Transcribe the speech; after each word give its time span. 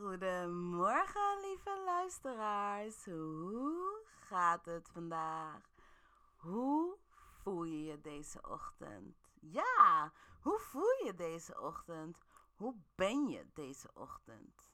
Goedemorgen, 0.00 1.40
lieve 1.40 1.82
luisteraars. 1.84 3.04
Hoe 3.04 4.04
gaat 4.04 4.64
het 4.64 4.88
vandaag? 4.88 5.70
Hoe 6.36 6.98
voel 7.42 7.64
je 7.64 7.84
je 7.84 8.00
deze 8.00 8.48
ochtend? 8.48 9.28
Ja, 9.40 10.12
hoe 10.40 10.58
voel 10.58 11.04
je 11.04 11.14
deze 11.14 11.60
ochtend? 11.60 12.18
Hoe 12.54 12.74
ben 12.94 13.28
je 13.28 13.46
deze 13.52 13.90
ochtend? 13.94 14.68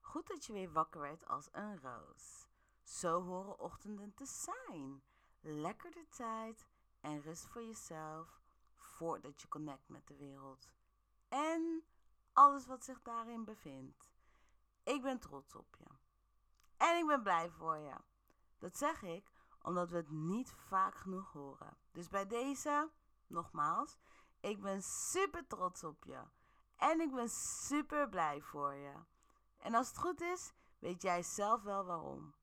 Goed 0.00 0.26
dat 0.26 0.44
je 0.44 0.52
weer 0.52 0.72
wakker 0.72 1.00
werd 1.00 1.26
als 1.26 1.48
een 1.52 1.80
roos. 1.80 2.48
Zo 2.82 3.22
horen 3.22 3.58
ochtenden 3.58 4.14
te 4.14 4.26
zijn. 4.26 5.02
Lekker 5.40 5.90
de 5.90 6.06
tijd 6.08 6.68
en 7.00 7.22
rust 7.22 7.46
voor 7.46 7.62
jezelf 7.62 8.40
voordat 8.74 9.40
je 9.40 9.48
connect 9.48 9.88
met 9.88 10.06
de 10.06 10.16
wereld. 10.16 10.68
En 11.28 11.84
alles 12.32 12.66
wat 12.66 12.84
zich 12.84 13.02
daarin 13.02 13.44
bevindt. 13.44 14.13
Ik 14.84 15.02
ben 15.02 15.18
trots 15.18 15.54
op 15.54 15.76
je. 15.78 15.86
En 16.76 16.98
ik 16.98 17.06
ben 17.06 17.22
blij 17.22 17.50
voor 17.50 17.76
je. 17.76 17.94
Dat 18.58 18.76
zeg 18.76 19.02
ik 19.02 19.32
omdat 19.62 19.90
we 19.90 19.96
het 19.96 20.10
niet 20.10 20.52
vaak 20.52 20.94
genoeg 20.94 21.32
horen. 21.32 21.76
Dus 21.92 22.08
bij 22.08 22.26
deze, 22.26 22.90
nogmaals, 23.26 23.98
ik 24.40 24.60
ben 24.60 24.82
super 24.82 25.46
trots 25.46 25.84
op 25.84 26.04
je. 26.04 26.22
En 26.76 27.00
ik 27.00 27.14
ben 27.14 27.28
super 27.28 28.08
blij 28.08 28.40
voor 28.40 28.74
je. 28.74 28.94
En 29.58 29.74
als 29.74 29.88
het 29.88 29.98
goed 29.98 30.20
is, 30.20 30.52
weet 30.78 31.02
jij 31.02 31.22
zelf 31.22 31.62
wel 31.62 31.84
waarom. 31.84 32.34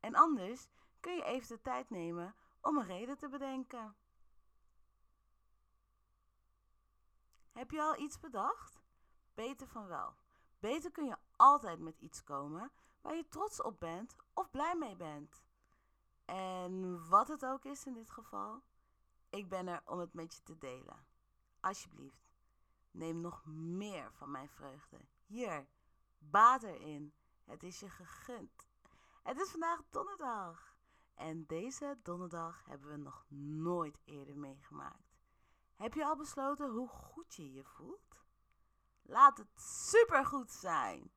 En 0.00 0.14
anders 0.14 0.68
kun 1.00 1.14
je 1.14 1.24
even 1.24 1.48
de 1.48 1.62
tijd 1.62 1.90
nemen 1.90 2.34
om 2.60 2.76
een 2.76 2.86
reden 2.86 3.18
te 3.18 3.28
bedenken. 3.28 3.96
Heb 7.52 7.70
je 7.70 7.82
al 7.82 7.98
iets 7.98 8.20
bedacht? 8.20 8.80
Beter 9.34 9.68
van 9.68 9.86
wel. 9.86 10.14
Beter 10.58 10.90
kun 10.90 11.04
je 11.04 11.16
altijd 11.42 11.78
met 11.78 11.98
iets 11.98 12.24
komen 12.24 12.70
waar 13.00 13.14
je 13.14 13.28
trots 13.28 13.62
op 13.62 13.80
bent 13.80 14.16
of 14.32 14.50
blij 14.50 14.76
mee 14.76 14.96
bent. 14.96 15.42
En 16.24 17.08
wat 17.08 17.28
het 17.28 17.44
ook 17.44 17.64
is 17.64 17.86
in 17.86 17.92
dit 17.92 18.10
geval, 18.10 18.62
ik 19.30 19.48
ben 19.48 19.66
er 19.66 19.82
om 19.84 19.98
het 19.98 20.14
met 20.14 20.34
je 20.34 20.42
te 20.42 20.58
delen. 20.58 21.06
Alsjeblieft, 21.60 22.32
neem 22.90 23.20
nog 23.20 23.44
meer 23.46 24.12
van 24.12 24.30
mijn 24.30 24.48
vreugde. 24.48 24.98
Hier, 25.26 25.66
baat 26.18 26.62
erin. 26.62 27.14
Het 27.44 27.62
is 27.62 27.80
je 27.80 27.90
gegund. 27.90 28.68
Het 29.22 29.40
is 29.40 29.50
vandaag 29.50 29.82
donderdag. 29.90 30.76
En 31.14 31.46
deze 31.46 31.98
donderdag 32.02 32.64
hebben 32.64 32.90
we 32.90 32.96
nog 32.96 33.24
nooit 33.28 33.98
eerder 34.04 34.36
meegemaakt. 34.36 35.16
Heb 35.74 35.94
je 35.94 36.04
al 36.04 36.16
besloten 36.16 36.70
hoe 36.70 36.88
goed 36.88 37.34
je 37.34 37.52
je 37.52 37.64
voelt? 37.64 38.24
Laat 39.02 39.38
het 39.38 39.60
supergoed 39.60 40.50
zijn. 40.50 41.12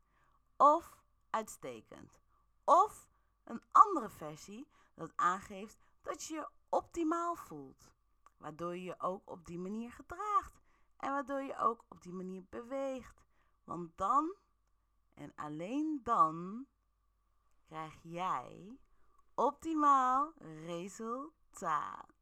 Of 0.57 0.97
uitstekend. 1.29 2.19
Of 2.63 3.09
een 3.43 3.61
andere 3.71 4.09
versie 4.09 4.67
dat 4.93 5.11
aangeeft 5.15 5.77
dat 6.01 6.23
je 6.23 6.33
je 6.33 6.49
optimaal 6.69 7.35
voelt. 7.35 7.91
Waardoor 8.37 8.75
je 8.75 8.83
je 8.83 8.99
ook 8.99 9.29
op 9.29 9.45
die 9.45 9.59
manier 9.59 9.91
gedraagt. 9.91 10.61
En 10.97 11.11
waardoor 11.11 11.41
je 11.41 11.57
ook 11.57 11.85
op 11.89 12.01
die 12.01 12.13
manier 12.13 12.45
beweegt. 12.49 13.25
Want 13.63 13.97
dan, 13.97 14.35
en 15.13 15.35
alleen 15.35 15.99
dan, 16.03 16.65
krijg 17.65 17.99
jij 18.01 18.79
optimaal 19.33 20.33
resultaat. 20.65 22.14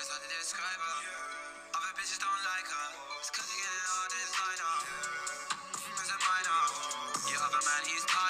it's 0.00 0.08
hard 0.08 0.24
to 0.24 0.32
describe 0.32 0.80
her. 0.80 0.96
Other 1.76 1.92
bitches 1.92 2.16
don't 2.16 2.42
like 2.48 2.68
her. 2.72 2.88
It's 3.20 3.28
cause 3.36 3.44
you 3.52 3.60
get 3.60 3.68
it 3.68 3.86
all 3.92 4.08
this 4.08 4.32
lighter. 4.32 4.76
Yeah. 4.80 5.92
Doesn't. 5.92 6.24
Your 7.28 7.40
other 7.44 7.60
man, 7.60 7.82
he's 7.84 8.04
tired. 8.08 8.29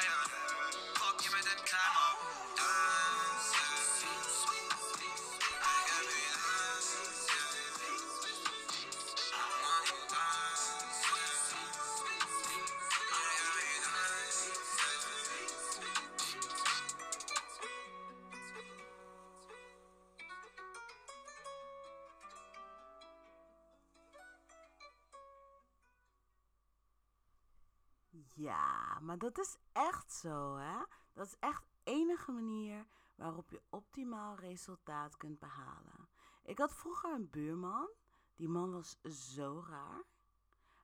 Dat 29.35 29.45
is 29.45 29.57
echt 29.73 30.13
zo, 30.13 30.57
hè? 30.57 30.79
Dat 31.13 31.27
is 31.27 31.37
echt 31.39 31.67
enige 31.83 32.33
manier 32.33 32.87
waarop 33.15 33.51
je 33.51 33.63
optimaal 33.69 34.37
resultaat 34.37 35.17
kunt 35.17 35.39
behalen. 35.39 36.09
Ik 36.43 36.59
had 36.59 36.75
vroeger 36.75 37.13
een 37.13 37.31
buurman. 37.31 37.91
Die 38.35 38.49
man 38.49 38.73
was 38.73 39.01
zo 39.03 39.65
raar. 39.69 40.05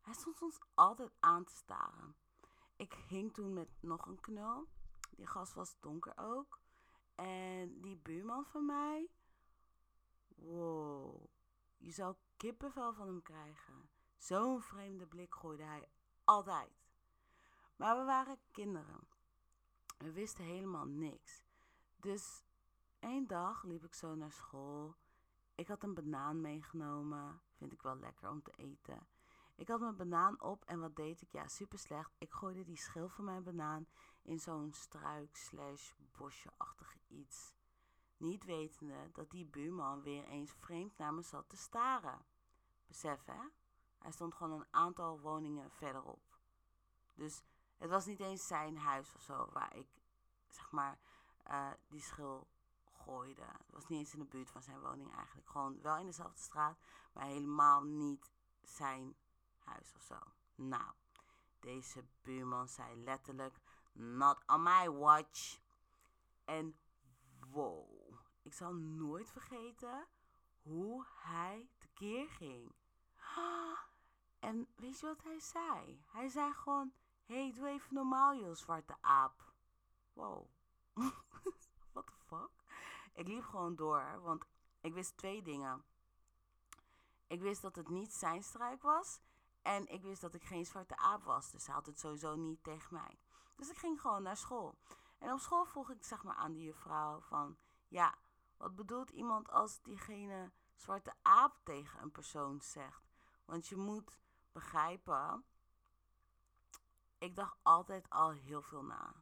Hij 0.03 0.15
stond 0.15 0.43
ons 0.43 0.59
altijd 0.75 1.13
aan 1.21 1.45
te 1.45 1.55
staren. 1.55 2.17
Ik 2.77 2.93
hing 2.93 3.35
toen 3.35 3.53
met 3.53 3.69
nog 3.81 4.07
een 4.07 4.21
knul. 4.21 4.69
Die 5.11 5.27
gast 5.27 5.55
was 5.55 5.77
donker 5.81 6.13
ook. 6.17 6.61
En 7.15 7.81
die 7.81 7.97
buurman 7.97 8.45
van 8.45 8.67
mij. 8.67 9.11
wow, 10.29 11.25
je 11.77 11.91
zou 11.91 12.15
kippenvel 12.37 12.93
van 12.93 13.07
hem 13.07 13.23
krijgen. 13.23 13.91
Zo'n 14.17 14.63
vreemde 14.63 15.07
blik 15.07 15.35
gooide 15.35 15.63
hij 15.63 15.89
altijd. 16.25 16.86
Maar 17.77 17.99
we 17.99 18.05
waren 18.05 18.39
kinderen. 18.51 19.09
We 19.99 20.13
wisten 20.13 20.45
helemaal 20.45 20.87
niks. 20.87 21.45
Dus 21.97 22.45
één 22.99 23.27
dag 23.27 23.63
liep 23.63 23.85
ik 23.85 23.95
zo 23.95 24.15
naar 24.15 24.33
school. 24.33 24.95
Ik 25.55 25.69
had 25.69 25.83
een 25.83 25.95
banaan 25.95 26.41
meegenomen. 26.41 27.41
Vind 27.57 27.73
ik 27.73 27.83
wel 27.83 27.97
lekker 27.99 28.31
om 28.31 28.43
te 28.43 28.53
eten. 28.57 29.07
Ik 29.55 29.69
had 29.69 29.81
mijn 29.81 29.97
banaan 29.97 30.43
op 30.43 30.65
en 30.65 30.81
wat 30.81 30.97
deed 30.97 31.23
ik? 31.23 31.33
Ja, 31.33 31.49
super 31.49 31.79
slecht. 31.79 32.15
Ik 32.19 32.33
gooide 32.33 32.65
die 32.65 32.77
schil 32.77 33.09
van 33.09 33.25
mijn 33.25 33.43
banaan 33.43 33.87
in 34.23 34.39
zo'n 34.39 34.73
struik 34.73 35.37
slash 35.37 35.93
bosje-achtige 36.13 36.99
iets. 37.09 37.55
Niet 38.17 38.45
wetende 38.45 39.11
dat 39.13 39.31
die 39.31 39.47
buurman 39.47 40.03
weer 40.03 40.25
eens 40.25 40.53
vreemd 40.53 40.99
naar 40.99 41.15
me 41.15 41.23
zat 41.23 41.49
te 41.49 41.57
staren. 41.57 42.25
Besef 42.87 43.25
hè? 43.25 43.49
Hij 43.99 44.11
stond 44.11 44.35
gewoon 44.35 44.61
een 44.61 44.67
aantal 44.71 45.21
woningen 45.21 45.71
verderop. 45.71 46.39
Dus 47.15 47.43
het 47.77 47.91
was 47.91 48.07
niet 48.07 48.21
eens 48.21 48.47
zijn 48.47 48.79
huis 48.79 49.15
of 49.15 49.21
zo 49.21 49.49
waar 49.53 49.77
ik, 49.77 49.89
zeg 50.49 50.71
maar, 50.71 50.99
uh, 51.51 51.71
die 51.89 52.03
schil 52.03 52.49
gooide. 52.85 53.43
Het 53.43 53.73
was 53.73 53.89
niet 53.89 53.99
eens 53.99 54.13
in 54.13 54.19
de 54.19 54.25
buurt 54.25 54.51
van 54.51 54.63
zijn 54.63 54.81
woning 54.81 55.15
eigenlijk. 55.15 55.49
Gewoon 55.49 55.81
wel 55.83 55.97
in 55.97 56.07
dezelfde 56.07 56.41
straat, 56.41 56.79
maar 57.13 57.25
helemaal 57.25 57.83
niet 57.83 58.33
zijn 58.63 59.17
huis 59.59 59.95
of 59.95 60.03
zo. 60.03 60.19
Nou, 60.55 60.93
deze 61.61 62.05
buurman 62.23 62.69
zei 62.69 62.97
letterlijk: 62.97 63.61
Not 63.93 64.43
on 64.47 64.63
my 64.63 64.91
watch. 64.91 65.61
En 66.45 66.79
wow, 67.51 68.15
ik 68.43 68.55
zal 68.55 68.75
nooit 68.75 69.31
vergeten 69.31 70.07
hoe 70.63 71.07
hij 71.15 71.69
tekeer 71.79 72.29
ging. 72.29 72.75
En 74.39 74.69
weet 74.77 75.01
je 75.01 75.07
wat 75.07 75.23
hij 75.23 75.41
zei? 75.41 76.05
Hij 76.07 76.29
zei 76.29 76.53
gewoon: 76.53 76.93
hey, 77.27 77.53
doe 77.53 77.69
even 77.69 77.95
normaal, 77.95 78.35
joh, 78.35 78.55
zwarte 78.55 78.97
aap. 79.01 79.53
Wow. 80.13 80.47
What 81.93 82.07
the 82.07 82.13
fuck? 82.27 82.51
Ik 83.13 83.29
liep 83.29 83.45
gewoon 83.45 83.77
door, 83.77 84.21
want 84.23 84.45
ik 84.81 84.95
wist 84.95 85.17
twee 85.17 85.43
dingen. 85.43 85.85
Ik 87.27 87.41
wist 87.41 87.63
dat 87.63 87.77
het 87.77 87.89
niet 87.89 88.13
zijn 88.13 88.43
struik 88.43 88.83
was. 88.83 89.21
En 89.63 89.87
ik 89.89 90.03
wist 90.03 90.21
dat 90.21 90.35
ik 90.35 90.45
geen 90.45 90.67
zwarte 90.67 90.97
aap 90.97 91.25
was. 91.25 91.51
Dus 91.51 91.67
hij 91.67 91.75
had 91.75 91.87
het 91.87 91.99
sowieso 91.99 92.35
niet 92.35 92.65
tegen 92.65 92.95
mij. 92.95 93.19
Dus 93.57 93.71
ik 93.71 93.77
ging 93.77 94.01
gewoon 94.01 94.23
naar 94.23 94.37
school. 94.37 94.79
En 95.19 95.33
op 95.33 95.39
school 95.39 95.65
vroeg 95.65 95.91
ik 95.91 96.05
zeg 96.05 96.23
maar 96.23 96.35
aan 96.35 96.53
die 96.53 96.63
juffrouw 96.63 97.21
van... 97.21 97.59
Ja, 97.89 98.15
wat 98.57 98.77
bedoelt 98.77 99.11
iemand 99.11 99.51
als 99.51 99.83
diegene 99.83 100.53
zwarte 100.75 101.15
aap 101.23 101.61
tegen 101.65 102.03
een 102.03 102.11
persoon 102.11 102.61
zegt? 102.61 103.09
Want 103.45 103.67
je 103.67 103.77
moet 103.77 104.19
begrijpen... 104.53 105.45
Ik 107.19 107.37
dacht 107.37 107.57
altijd 107.63 108.11
al 108.11 108.31
heel 108.31 108.63
veel 108.63 108.83
na. 108.83 109.15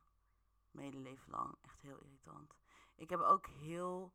Mijn 0.70 1.02
leven 1.02 1.31
lang. 1.31 1.55
Echt 1.61 1.82
heel 1.82 1.99
irritant. 1.99 2.55
Ik 2.94 3.11
heb 3.11 3.20
ook 3.20 3.46
heel 3.46 4.12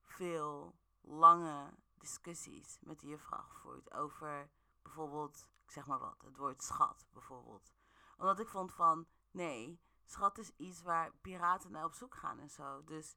veel 0.00 0.78
lange 1.00 1.74
discussies 1.94 2.78
met 2.80 3.00
die 3.00 3.08
juffrouw 3.08 3.42
gevoerd 3.42 3.94
over 3.94 4.50
bijvoorbeeld, 4.82 5.46
ik 5.64 5.70
zeg 5.70 5.86
maar 5.86 5.98
wat, 5.98 6.22
het 6.24 6.36
woord 6.36 6.62
schat 6.62 7.06
bijvoorbeeld. 7.12 7.72
Omdat 8.16 8.40
ik 8.40 8.48
vond 8.48 8.72
van, 8.72 9.06
nee, 9.30 9.80
schat 10.04 10.38
is 10.38 10.50
iets 10.56 10.82
waar 10.82 11.12
piraten 11.20 11.70
naar 11.70 11.84
op 11.84 11.94
zoek 11.94 12.14
gaan 12.14 12.38
en 12.38 12.50
zo. 12.50 12.84
Dus 12.84 13.16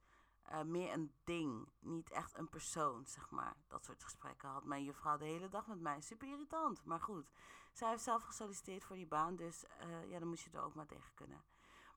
uh, 0.51 0.61
meer 0.61 0.93
een 0.93 1.13
ding, 1.23 1.71
niet 1.79 2.09
echt 2.09 2.37
een 2.37 2.49
persoon, 2.49 3.05
zeg 3.05 3.29
maar. 3.29 3.55
Dat 3.67 3.85
soort 3.85 4.03
gesprekken 4.03 4.49
had 4.49 4.63
mijn 4.63 4.83
juffrouw 4.83 5.17
de 5.17 5.25
hele 5.25 5.49
dag 5.49 5.67
met 5.67 5.79
mij. 5.79 6.01
Super 6.01 6.27
irritant, 6.27 6.85
maar 6.85 7.01
goed. 7.01 7.31
Zij 7.77 7.89
heeft 7.89 8.03
zelf 8.03 8.23
gesolliciteerd 8.23 8.83
voor 8.83 8.95
die 8.95 9.07
baan, 9.07 9.35
dus 9.35 9.63
uh, 9.83 10.09
ja, 10.09 10.19
dan 10.19 10.27
moest 10.27 10.43
je 10.43 10.49
er 10.53 10.63
ook 10.63 10.75
maar 10.75 10.85
tegen 10.85 11.13
kunnen. 11.13 11.43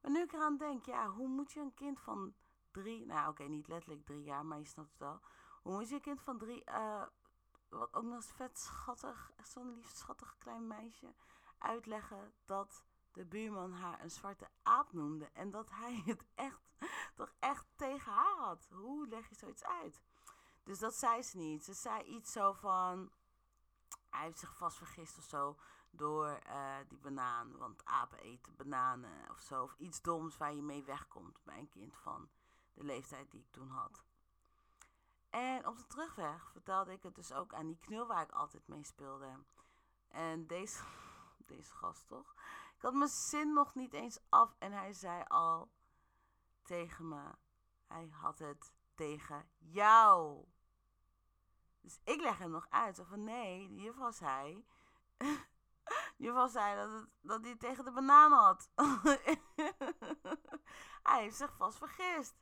Maar 0.03 0.11
nu 0.11 0.23
ik 0.23 0.33
eraan 0.33 0.57
denk, 0.57 0.85
ja, 0.85 1.09
hoe 1.09 1.29
moet 1.29 1.53
je 1.53 1.61
een 1.61 1.75
kind 1.75 2.01
van 2.01 2.35
drie, 2.71 3.07
nou 3.07 3.29
oké, 3.29 3.43
niet 3.43 3.69
letterlijk 3.69 4.05
drie 4.05 4.23
jaar, 4.23 4.47
maar 4.47 4.59
je 4.59 4.65
snapt 4.65 4.91
het 4.91 4.99
wel. 4.99 5.21
Hoe 5.63 5.73
moet 5.73 5.89
je 5.89 5.95
een 5.95 6.01
kind 6.01 6.21
van 6.21 6.39
drie, 6.39 6.63
uh, 6.69 7.03
wat 7.69 7.95
ook 7.95 8.03
nog 8.03 8.15
eens 8.15 8.33
vet 8.33 8.59
schattig, 8.59 9.33
zo'n 9.43 9.75
lief 9.75 9.91
schattig 9.91 10.37
klein 10.39 10.67
meisje, 10.67 11.15
uitleggen 11.59 12.33
dat 12.45 12.85
de 13.13 13.27
buurman 13.27 13.73
haar 13.73 14.01
een 14.03 14.11
zwarte 14.11 14.49
aap 14.63 14.93
noemde 14.93 15.29
en 15.33 15.51
dat 15.51 15.71
hij 15.71 16.03
het 16.07 16.25
echt, 16.35 16.61
toch 17.15 17.33
echt 17.39 17.65
tegen 17.77 18.13
haar 18.13 18.37
had. 18.37 18.69
Hoe 18.71 19.09
leg 19.09 19.29
je 19.29 19.35
zoiets 19.35 19.65
uit? 19.65 20.03
Dus 20.63 20.79
dat 20.79 20.95
zei 20.95 21.23
ze 21.23 21.37
niet. 21.37 21.65
Ze 21.65 21.73
zei 21.73 22.03
iets 22.03 22.33
zo 22.33 22.53
van, 22.53 23.11
hij 24.11 24.25
heeft 24.25 24.39
zich 24.39 24.57
vast 24.57 24.77
vergist 24.77 25.19
of 25.19 25.25
zo 25.25 25.57
door 25.91 26.41
uh, 26.47 26.77
die 26.89 26.99
banaan, 26.99 27.57
want 27.57 27.85
apen 27.85 28.19
eten 28.19 28.57
bananen 28.57 29.31
of 29.31 29.41
zo. 29.41 29.63
Of 29.63 29.75
iets 29.79 30.03
doms 30.03 30.37
waar 30.37 30.55
je 30.55 30.63
mee 30.63 30.85
wegkomt 30.85 31.41
bij 31.45 31.59
een 31.59 31.69
kind 31.69 31.97
van 31.97 32.29
de 32.75 32.85
leeftijd 32.85 33.31
die 33.31 33.41
ik 33.41 33.51
toen 33.51 33.69
had. 33.69 34.05
En 35.31 35.67
op 35.67 35.77
de 35.77 35.87
terugweg 35.87 36.51
vertelde 36.53 36.93
ik 36.93 37.03
het 37.03 37.15
dus 37.15 37.33
ook 37.33 37.55
aan 37.55 37.67
die 37.67 37.79
knul 37.79 38.07
waar 38.07 38.23
ik 38.23 38.33
altijd 38.33 38.69
mee 38.69 38.85
speelde. 38.85 39.45
En 40.09 40.47
deze, 40.47 40.83
deze 41.47 41.73
gast 41.73 42.07
toch? 42.07 42.35
Ik 42.77 42.83
had 42.83 42.95
mijn 42.95 43.11
zin 43.11 43.53
nog 43.53 43.75
niet 43.75 43.93
eens 43.93 44.19
af 44.29 44.55
en 44.59 44.73
hij 44.73 44.93
zei 44.93 45.25
al 45.29 45.71
tegen 46.63 47.09
me. 47.09 47.35
Hij 47.87 48.09
had 48.09 48.39
het 48.39 48.73
tegen 48.95 49.51
jou. 49.59 50.45
Dus 51.81 52.01
ik 52.05 52.21
leg 52.21 52.39
hem 52.39 52.51
nog 52.51 52.67
uit. 52.71 53.03
Van 53.09 53.25
nee, 53.25 53.69
de 53.69 53.81
juffrouw 53.81 54.11
zei. 54.11 54.67
juffrouw 56.17 56.49
zei 56.49 56.77
dat, 56.77 57.01
het, 57.01 57.09
dat 57.21 57.45
hij 57.45 57.57
tegen 57.57 57.85
de 57.85 57.93
banaan 57.93 58.33
had. 58.33 58.71
hij 61.03 61.23
heeft 61.23 61.37
zich 61.37 61.57
vast 61.57 61.79
vergist. 61.79 62.35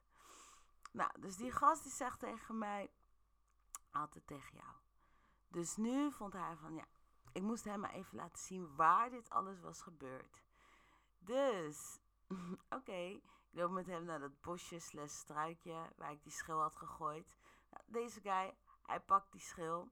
Nou, 0.93 1.11
dus 1.21 1.37
die 1.37 1.53
gast 1.53 1.83
die 1.83 1.93
zegt 1.93 2.19
tegen 2.19 2.59
mij, 2.59 2.91
altijd 3.91 4.27
tegen 4.27 4.57
jou. 4.57 4.75
Dus 5.49 5.77
nu 5.77 6.13
vond 6.13 6.33
hij 6.33 6.57
van, 6.57 6.75
ja, 6.75 6.85
ik 7.33 7.43
moest 7.43 7.65
hem 7.65 7.81
maar 7.81 7.93
even 7.93 8.17
laten 8.17 8.39
zien 8.39 8.77
waar 8.77 9.11
dit 9.11 9.31
alles 9.31 9.61
was 9.61 9.83
gebeurd. 9.83 10.43
Dus, 11.19 12.01
oké, 12.77 12.93
ik 12.93 13.23
loop 13.51 13.71
met 13.71 13.87
hem 13.87 14.05
naar 14.05 14.21
dat 14.21 14.41
bosje 14.41 14.79
slash 14.79 15.13
struikje 15.13 15.93
waar 15.97 16.13
ik 16.13 16.23
die 16.23 16.33
schil 16.33 16.61
had 16.61 16.77
gegooid. 16.77 17.37
Nou, 17.71 17.83
deze 17.87 18.21
guy, 18.21 18.55
hij 18.89 19.01
pakt 19.01 19.33
die 19.33 19.41
schil, 19.41 19.91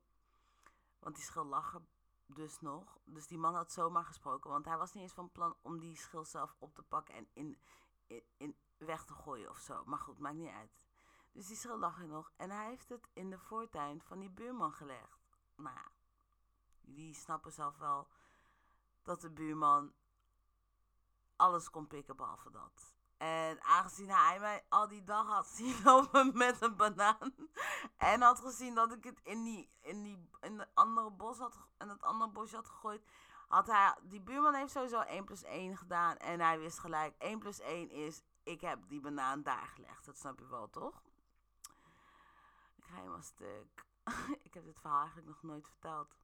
want 0.99 1.15
die 1.15 1.25
schil 1.25 1.45
lag 1.45 1.81
dus 2.27 2.61
nog. 2.61 2.99
Dus 3.05 3.27
die 3.27 3.39
man 3.39 3.55
had 3.55 3.73
zomaar 3.73 4.05
gesproken, 4.05 4.51
want 4.51 4.65
hij 4.65 4.77
was 4.77 4.93
niet 4.93 5.03
eens 5.03 5.13
van 5.13 5.33
plan 5.33 5.57
om 5.63 5.79
die 5.79 5.97
schil 5.97 6.25
zelf 6.25 6.57
op 6.59 6.75
te 6.75 6.83
pakken 6.83 7.15
en 7.15 7.29
in, 7.33 7.59
in, 8.07 8.25
in 8.37 8.57
weg 8.77 9.05
te 9.05 9.15
gooien 9.15 9.51
of 9.51 9.59
zo. 9.59 9.85
Maar 9.85 9.99
goed, 9.99 10.19
maakt 10.19 10.37
niet 10.37 10.53
uit. 10.53 10.81
Dus 11.33 11.47
die 11.47 11.57
schil 11.57 11.79
lag 11.79 12.01
er 12.01 12.09
nog. 12.09 12.33
En 12.37 12.51
hij 12.51 12.67
heeft 12.69 12.89
het 12.89 13.09
in 13.13 13.31
de 13.31 13.39
voortuin 13.39 14.01
van 14.01 14.19
die 14.19 14.31
buurman 14.31 14.73
gelegd. 14.73 15.29
Nou 15.55 15.75
ja, 15.75 15.91
jullie 16.81 17.15
snappen 17.15 17.53
zelf 17.53 17.79
wel 17.79 18.09
dat 19.03 19.21
de 19.21 19.31
buurman 19.31 19.93
alles 21.37 21.71
kon 21.71 21.87
pikken 21.87 22.17
behalve 22.17 22.51
dat. 22.51 22.96
En 23.17 23.63
aangezien 23.63 24.11
hij 24.11 24.41
mij 24.41 24.65
al 24.69 24.89
die 24.89 25.05
dag 25.05 25.27
had 25.27 25.47
zien 25.57 25.83
lopen 25.85 26.37
met 26.37 26.63
een 26.63 26.77
banaan. 26.77 27.35
En 27.97 28.23
had 28.23 28.41
gezien 28.41 28.75
dat 28.75 28.93
ik 28.93 29.05
het 29.05 29.21
in, 29.23 29.45
die, 29.45 29.71
in, 29.81 30.03
die, 30.03 30.29
in, 30.41 30.57
de 30.57 30.67
andere 30.75 31.11
bos 31.11 31.39
had, 31.39 31.59
in 31.79 31.89
het 31.89 32.03
andere 32.03 32.31
bosje 32.31 32.57
had 32.57 32.69
gegooid. 32.69 33.07
Had 33.49 33.67
hij, 33.67 33.95
die 34.03 34.21
buurman 34.21 34.55
heeft 34.55 34.73
sowieso 34.73 35.01
1 35.01 35.25
plus 35.25 35.43
1 35.43 35.77
gedaan. 35.77 36.17
En 36.17 36.41
hij 36.41 36.59
wist 36.59 36.79
gelijk, 36.79 37.15
1 37.19 37.39
plus 37.39 37.61
1 37.61 37.91
is, 37.91 38.23
ik 38.43 38.61
heb 38.61 38.89
die 38.89 39.01
banaan 39.01 39.43
daar 39.43 39.67
gelegd. 39.67 40.05
Dat 40.05 40.19
snap 40.19 40.39
je 40.39 40.47
wel, 40.47 40.71
toch? 40.71 41.03
Ik 42.77 42.85
ga 42.85 42.95
helemaal 42.95 43.23
stuk. 43.23 43.85
ik 44.47 44.55
heb 44.55 44.65
dit 44.65 44.81
verhaal 44.81 44.99
eigenlijk 44.99 45.29
nog 45.29 45.43
nooit 45.43 45.67
verteld. 45.67 46.15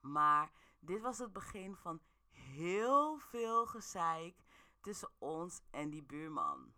Maar 0.00 0.50
dit 0.78 1.00
was 1.00 1.18
het 1.18 1.32
begin 1.32 1.76
van 1.76 2.00
heel 2.30 3.18
veel 3.18 3.66
gezeik 3.66 4.44
tussen 4.86 5.10
ons 5.18 5.60
en 5.70 5.90
die 5.90 6.02
buurman. 6.02 6.74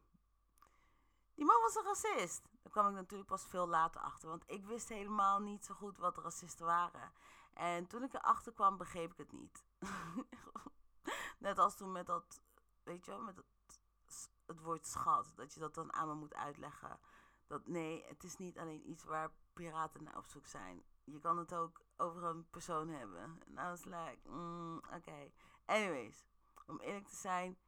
Die 1.34 1.44
man 1.44 1.60
was 1.60 1.74
een 1.74 1.84
racist. 1.84 2.48
Daar 2.62 2.72
kwam 2.72 2.88
ik 2.88 2.94
natuurlijk 2.94 3.28
pas 3.28 3.46
veel 3.46 3.68
later 3.68 4.00
achter, 4.00 4.28
want 4.28 4.44
ik 4.46 4.66
wist 4.66 4.88
helemaal 4.88 5.40
niet 5.40 5.64
zo 5.64 5.74
goed 5.74 5.98
wat 5.98 6.18
racisten 6.18 6.66
waren. 6.66 7.12
En 7.54 7.86
toen 7.86 8.02
ik 8.02 8.14
erachter 8.14 8.52
kwam, 8.52 8.76
begreep 8.76 9.12
ik 9.12 9.18
het 9.18 9.32
niet. 9.32 9.64
Net 11.38 11.58
als 11.58 11.76
toen 11.76 11.92
met 11.92 12.06
dat, 12.06 12.40
weet 12.82 13.04
je 13.04 13.10
wel, 13.10 13.20
met 13.20 13.36
het, 13.36 14.30
het 14.46 14.60
woord 14.60 14.86
schat, 14.86 15.32
dat 15.36 15.54
je 15.54 15.60
dat 15.60 15.74
dan 15.74 15.92
aan 15.92 16.08
me 16.08 16.14
moet 16.14 16.34
uitleggen. 16.34 17.00
Dat 17.46 17.66
nee, 17.66 18.04
het 18.06 18.24
is 18.24 18.36
niet 18.36 18.58
alleen 18.58 18.90
iets 18.90 19.04
waar 19.04 19.32
piraten 19.52 20.02
naar 20.02 20.16
op 20.16 20.26
zoek 20.26 20.46
zijn. 20.46 20.84
Je 21.04 21.18
kan 21.18 21.38
het 21.38 21.54
ook 21.54 21.80
over 21.96 22.24
een 22.24 22.50
persoon 22.50 22.88
hebben. 22.88 23.40
En 23.46 23.52
I 23.52 23.68
was 23.68 23.84
like, 23.84 24.18
mm, 24.24 24.76
oké. 24.76 25.30
Anyways, 25.64 26.24
om 26.66 26.80
eerlijk 26.80 27.08
te 27.08 27.16
zijn, 27.16 27.58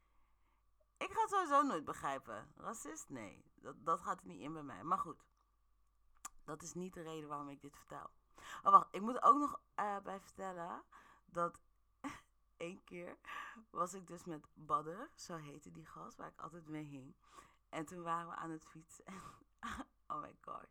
ik 1.01 1.11
ga 1.11 1.21
het 1.21 1.29
sowieso 1.29 1.61
nooit 1.61 1.85
begrijpen. 1.85 2.53
Racist? 2.57 3.09
Nee, 3.09 3.45
dat, 3.55 3.85
dat 3.85 4.01
gaat 4.01 4.21
er 4.21 4.27
niet 4.27 4.41
in 4.41 4.53
bij 4.53 4.63
mij. 4.63 4.83
Maar 4.83 4.97
goed. 4.97 5.23
Dat 6.45 6.61
is 6.61 6.73
niet 6.73 6.93
de 6.93 7.01
reden 7.01 7.29
waarom 7.29 7.49
ik 7.49 7.61
dit 7.61 7.77
vertel. 7.77 8.09
Oh, 8.63 8.71
wacht. 8.71 8.87
Ik 8.95 9.01
moet 9.01 9.15
er 9.15 9.23
ook 9.23 9.37
nog 9.37 9.61
uh, 9.79 9.97
bij 9.97 10.19
vertellen 10.19 10.83
dat 11.25 11.59
één 12.57 12.83
keer 12.83 13.17
was 13.69 13.93
ik 13.93 14.07
dus 14.07 14.23
met 14.23 14.47
Badder, 14.53 15.09
zo 15.15 15.35
heette 15.35 15.71
die 15.71 15.85
gast, 15.85 16.17
waar 16.17 16.27
ik 16.27 16.41
altijd 16.41 16.67
mee 16.67 16.83
hing. 16.83 17.15
En 17.69 17.85
toen 17.85 18.01
waren 18.01 18.27
we 18.29 18.35
aan 18.35 18.51
het 18.51 18.65
fietsen. 18.65 19.05
oh 20.07 20.21
my 20.21 20.35
god. 20.41 20.67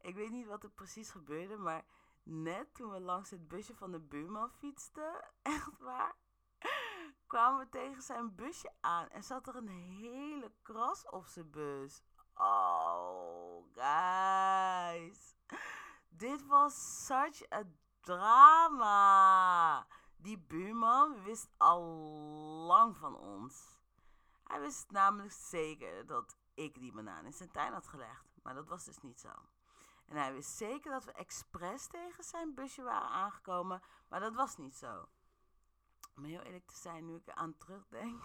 Ik 0.00 0.14
weet 0.14 0.30
niet 0.30 0.46
wat 0.46 0.62
er 0.62 0.70
precies 0.70 1.10
gebeurde, 1.10 1.56
maar 1.56 1.84
net 2.22 2.74
toen 2.74 2.90
we 2.90 3.00
langs 3.00 3.30
het 3.30 3.48
busje 3.48 3.74
van 3.74 3.90
de 3.92 4.00
buurman 4.00 4.50
fietsten, 4.50 5.30
echt 5.42 5.78
waar, 5.78 6.16
kwamen 7.28 7.58
we 7.58 7.68
tegen 7.68 8.02
zijn 8.02 8.34
busje 8.34 8.72
aan 8.80 9.08
en 9.08 9.24
zat 9.24 9.48
er 9.48 9.56
een 9.56 9.68
hele 9.68 10.52
kras 10.62 11.08
op 11.08 11.26
zijn 11.26 11.50
bus. 11.50 12.02
Oh, 12.34 13.64
guys. 13.74 15.36
Dit 16.08 16.46
was 16.46 17.06
such 17.06 17.52
a 17.52 17.62
drama. 18.00 19.86
Die 20.16 20.38
buurman 20.38 21.22
wist 21.22 21.48
al 21.56 21.82
lang 22.66 22.96
van 22.96 23.16
ons. 23.16 23.76
Hij 24.44 24.60
wist 24.60 24.90
namelijk 24.90 25.32
zeker 25.32 26.06
dat 26.06 26.36
ik 26.54 26.78
die 26.78 26.92
banaan 26.92 27.24
in 27.24 27.32
zijn 27.32 27.50
tuin 27.50 27.72
had 27.72 27.86
gelegd. 27.86 28.24
Maar 28.42 28.54
dat 28.54 28.68
was 28.68 28.84
dus 28.84 29.00
niet 29.00 29.20
zo. 29.20 29.32
En 30.06 30.16
hij 30.16 30.32
wist 30.32 30.56
zeker 30.56 30.90
dat 30.90 31.04
we 31.04 31.12
expres 31.12 31.86
tegen 31.86 32.24
zijn 32.24 32.54
busje 32.54 32.82
waren 32.82 33.08
aangekomen. 33.08 33.82
Maar 34.08 34.20
dat 34.20 34.34
was 34.34 34.56
niet 34.56 34.76
zo. 34.76 35.08
Om 36.18 36.24
heel 36.24 36.40
eerlijk 36.40 36.66
te 36.66 36.76
zijn, 36.76 37.04
nu 37.04 37.14
ik 37.14 37.28
er 37.28 37.34
aan 37.34 37.56
terugdenk, 37.56 38.22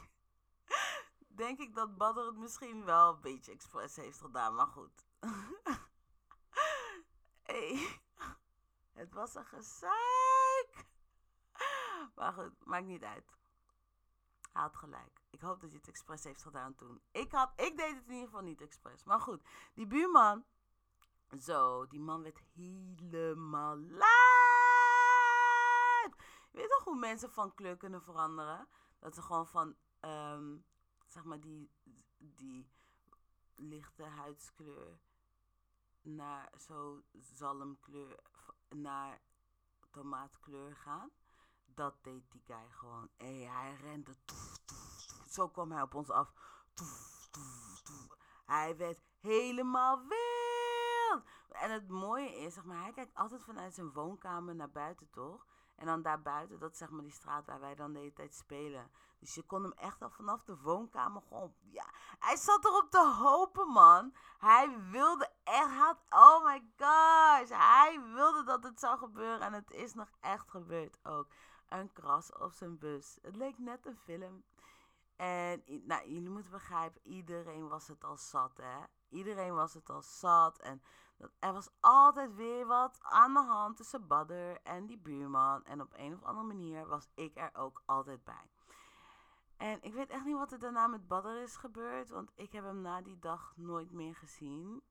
denk 1.41 1.59
ik 1.59 1.75
dat 1.75 1.97
Badder 1.97 2.25
het 2.25 2.35
misschien 2.35 2.85
wel 2.85 3.13
een 3.13 3.21
beetje 3.21 3.51
expres 3.51 3.95
heeft 3.95 4.21
gedaan. 4.21 4.55
Maar 4.55 4.67
goed. 4.67 5.05
hey, 7.49 7.99
het 8.99 9.13
was 9.13 9.35
een 9.35 9.45
gezeik. 9.45 10.87
Maar 12.15 12.33
goed, 12.33 12.65
maakt 12.65 12.85
niet 12.85 13.03
uit. 13.03 13.37
Hij 14.51 14.61
had 14.61 14.75
gelijk. 14.75 15.21
Ik 15.29 15.41
hoop 15.41 15.61
dat 15.61 15.69
hij 15.69 15.79
het 15.79 15.87
expres 15.87 16.23
heeft 16.23 16.41
gedaan 16.41 16.75
toen. 16.75 17.01
Ik, 17.11 17.31
had, 17.31 17.51
ik 17.55 17.77
deed 17.77 17.95
het 17.95 18.05
in 18.05 18.13
ieder 18.13 18.25
geval 18.25 18.43
niet 18.43 18.61
expres. 18.61 19.03
Maar 19.03 19.19
goed, 19.19 19.43
die 19.73 19.87
buurman. 19.87 20.45
Zo, 21.39 21.87
die 21.87 21.99
man 21.99 22.21
werd 22.21 22.41
helemaal 22.53 23.77
lijp. 23.77 24.32
Weet 26.53 26.69
toch 26.69 26.83
hoe 26.83 26.95
mensen 26.95 27.31
van 27.31 27.53
kleur 27.53 27.77
kunnen 27.77 28.01
veranderen? 28.01 28.67
Dat 28.99 29.15
ze 29.15 29.21
gewoon 29.21 29.47
van, 29.47 29.75
ehm, 29.99 30.57
zeg 31.07 31.23
maar, 31.23 31.39
die, 31.39 31.71
die 32.17 32.71
lichte 33.55 34.03
huidskleur 34.03 34.99
naar 36.01 36.51
zo 36.59 37.03
zalmkleur, 37.11 38.19
naar 38.69 39.21
tomaatkleur 39.91 40.75
gaan. 40.75 41.11
Dat 41.65 42.03
deed 42.03 42.31
die 42.31 42.41
guy 42.45 42.69
gewoon. 42.71 43.09
Hey, 43.17 43.39
hij 43.39 43.75
rende. 43.75 44.15
Zo 45.29 45.49
kwam 45.49 45.71
hij 45.71 45.81
op 45.81 45.93
ons 45.95 46.09
af. 46.09 46.33
Hij 48.45 48.77
werd 48.77 48.99
helemaal 49.19 50.07
wild. 50.07 51.23
En 51.49 51.71
het 51.71 51.87
mooie 51.87 52.35
is, 52.35 52.53
zeg 52.53 52.63
maar, 52.63 52.81
hij 52.81 52.93
kijkt 52.93 53.15
altijd 53.15 53.43
vanuit 53.43 53.73
zijn 53.73 53.91
woonkamer 53.91 54.55
naar 54.55 54.71
buiten, 54.71 55.09
toch? 55.09 55.45
En 55.75 55.85
dan 55.85 56.01
daarbuiten, 56.01 56.59
dat 56.59 56.71
is 56.71 56.77
zeg 56.77 56.89
maar 56.89 57.01
die 57.03 57.11
straat 57.11 57.45
waar 57.45 57.59
wij 57.59 57.75
dan 57.75 57.93
de 57.93 57.99
hele 57.99 58.13
tijd 58.13 58.35
spelen. 58.35 58.91
Dus 59.19 59.35
je 59.35 59.43
kon 59.43 59.63
hem 59.63 59.71
echt 59.71 60.01
al 60.01 60.09
vanaf 60.09 60.43
de 60.43 60.57
woonkamer 60.57 61.21
gewoon... 61.21 61.53
Ja, 61.59 61.85
hij 62.19 62.35
zat 62.35 62.65
erop 62.65 62.89
te 62.89 63.15
hopen, 63.19 63.67
man. 63.67 64.15
Hij 64.37 64.79
wilde 64.89 65.29
echt... 65.43 65.71
Had, 65.71 65.97
oh 66.09 66.45
my 66.45 66.71
gosh. 66.77 67.49
Hij 67.49 68.01
wilde 68.13 68.43
dat 68.43 68.63
het 68.63 68.79
zou 68.79 68.97
gebeuren. 68.97 69.41
En 69.41 69.53
het 69.53 69.71
is 69.71 69.93
nog 69.93 70.09
echt 70.19 70.49
gebeurd 70.49 70.97
ook. 71.03 71.27
Een 71.69 71.93
kras 71.93 72.31
op 72.31 72.51
zijn 72.51 72.77
bus. 72.77 73.17
Het 73.21 73.35
leek 73.35 73.57
net 73.57 73.85
een 73.85 73.97
film. 73.97 74.43
En 75.15 75.63
nou, 75.65 76.09
jullie 76.09 76.29
moeten 76.29 76.51
begrijpen, 76.51 77.01
iedereen 77.03 77.67
was 77.67 77.87
het 77.87 78.03
al 78.03 78.17
zat, 78.17 78.57
hè. 78.57 78.83
Iedereen 79.09 79.53
was 79.53 79.73
het 79.73 79.89
al 79.89 80.01
zat. 80.01 80.59
En 80.59 80.81
er 81.39 81.53
was 81.53 81.69
altijd 81.79 82.35
weer 82.35 82.65
wat 82.65 82.99
aan 83.01 83.33
de 83.33 83.43
hand 83.43 83.77
tussen 83.77 84.07
Badder 84.07 84.61
en 84.61 84.85
die 84.85 84.97
buurman. 84.97 85.65
En 85.65 85.81
op 85.81 85.93
een 85.95 86.13
of 86.13 86.23
andere 86.23 86.47
manier 86.47 86.87
was 86.87 87.09
ik 87.13 87.37
er 87.37 87.49
ook 87.53 87.81
altijd 87.85 88.23
bij. 88.23 88.51
En 89.57 89.81
ik 89.81 89.93
weet 89.93 90.09
echt 90.09 90.25
niet 90.25 90.37
wat 90.37 90.51
er 90.51 90.59
daarna 90.59 90.87
met 90.87 91.07
Badder 91.07 91.41
is 91.41 91.55
gebeurd. 91.55 92.09
Want 92.09 92.31
ik 92.35 92.51
heb 92.51 92.63
hem 92.63 92.81
na 92.81 93.01
die 93.01 93.19
dag 93.19 93.53
nooit 93.57 93.91
meer 93.91 94.15
gezien. 94.15 94.81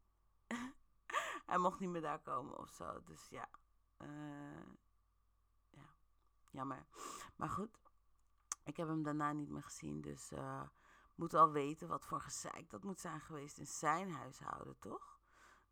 Hij 1.47 1.59
mocht 1.59 1.81
niet 1.81 1.91
meer 1.91 2.01
daar 2.01 2.21
komen 2.21 2.59
of 2.59 2.71
zo. 2.71 3.03
Dus 3.05 3.29
ja. 3.29 3.49
Uh, 3.99 4.73
ja. 5.71 5.83
Jammer. 6.51 6.87
Maar 7.37 7.51
goed. 7.51 7.81
Ik 8.65 8.77
heb 8.77 8.89
hem 8.89 9.03
daarna 9.03 9.33
niet 9.33 9.49
meer 9.49 9.63
gezien. 9.63 10.01
Dus 10.01 10.33
uh, 10.33 10.63
moet 11.15 11.35
al 11.35 11.51
weten 11.51 11.89
wat 11.89 12.05
voor 12.05 12.21
gezeik 12.21 12.71
dat 12.71 12.85
moet 12.85 13.01
zijn 13.01 13.21
geweest 13.21 13.59
in 13.59 13.67
zijn 13.67 14.11
huishouden, 14.11 14.79
toch? 14.79 15.21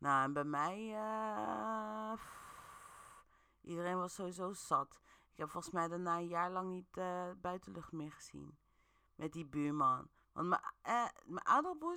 Nou, 0.01 0.23
en 0.23 0.33
bij 0.33 0.43
mij, 0.43 0.77
uh, 0.87 2.13
iedereen 3.61 3.97
was 3.97 4.13
sowieso 4.13 4.53
zat. 4.53 4.99
Ik 5.31 5.37
heb 5.37 5.49
volgens 5.49 5.73
mij 5.73 5.87
daarna 5.87 6.17
een 6.17 6.27
jaar 6.27 6.51
lang 6.51 6.69
niet 6.69 6.97
uh, 6.97 7.31
buitenlucht 7.41 7.91
meer 7.91 8.11
gezien. 8.11 8.57
Met 9.15 9.33
die 9.33 9.45
buurman. 9.45 10.09
Want 10.31 10.47
mijn, 10.47 10.61
uh, 10.87 11.05
mijn 11.25 11.45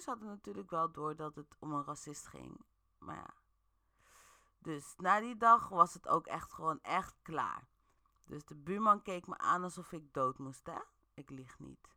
hadden 0.04 0.26
natuurlijk 0.26 0.70
wel 0.70 0.92
door 0.92 1.16
dat 1.16 1.34
het 1.34 1.56
om 1.58 1.72
een 1.72 1.84
racist 1.84 2.26
ging. 2.26 2.64
Maar 2.98 3.16
ja. 3.16 3.34
Dus 4.58 4.94
na 4.96 5.20
die 5.20 5.36
dag 5.36 5.68
was 5.68 5.94
het 5.94 6.08
ook 6.08 6.26
echt 6.26 6.52
gewoon 6.52 6.80
echt 6.82 7.14
klaar. 7.22 7.68
Dus 8.24 8.44
de 8.44 8.54
buurman 8.54 9.02
keek 9.02 9.26
me 9.26 9.38
aan 9.38 9.62
alsof 9.62 9.92
ik 9.92 10.12
dood 10.12 10.38
moest, 10.38 10.66
hè? 10.66 10.78
Ik 11.14 11.30
lieg 11.30 11.58
niet. 11.58 11.88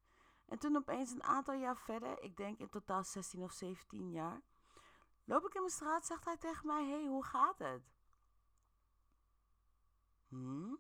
En 0.46 0.60
toen 0.60 0.76
opeens 0.76 1.12
een 1.12 1.24
aantal 1.24 1.54
jaar 1.54 1.78
verder, 1.78 2.22
ik 2.24 2.38
denk 2.38 2.60
in 2.60 2.70
totaal 2.70 3.04
16 3.04 3.44
of 3.44 3.52
17 3.52 4.12
jaar 4.12 4.42
Loop 5.28 5.46
ik 5.46 5.54
in 5.54 5.62
mijn 5.62 5.74
straat, 5.74 6.06
zegt 6.06 6.26
hij 6.26 6.38
tegen 6.38 6.68
mij: 6.68 6.86
hey, 6.86 7.06
hoe 7.06 7.24
gaat 7.24 7.60
het? 7.60 7.92
Hmm? 10.28 10.80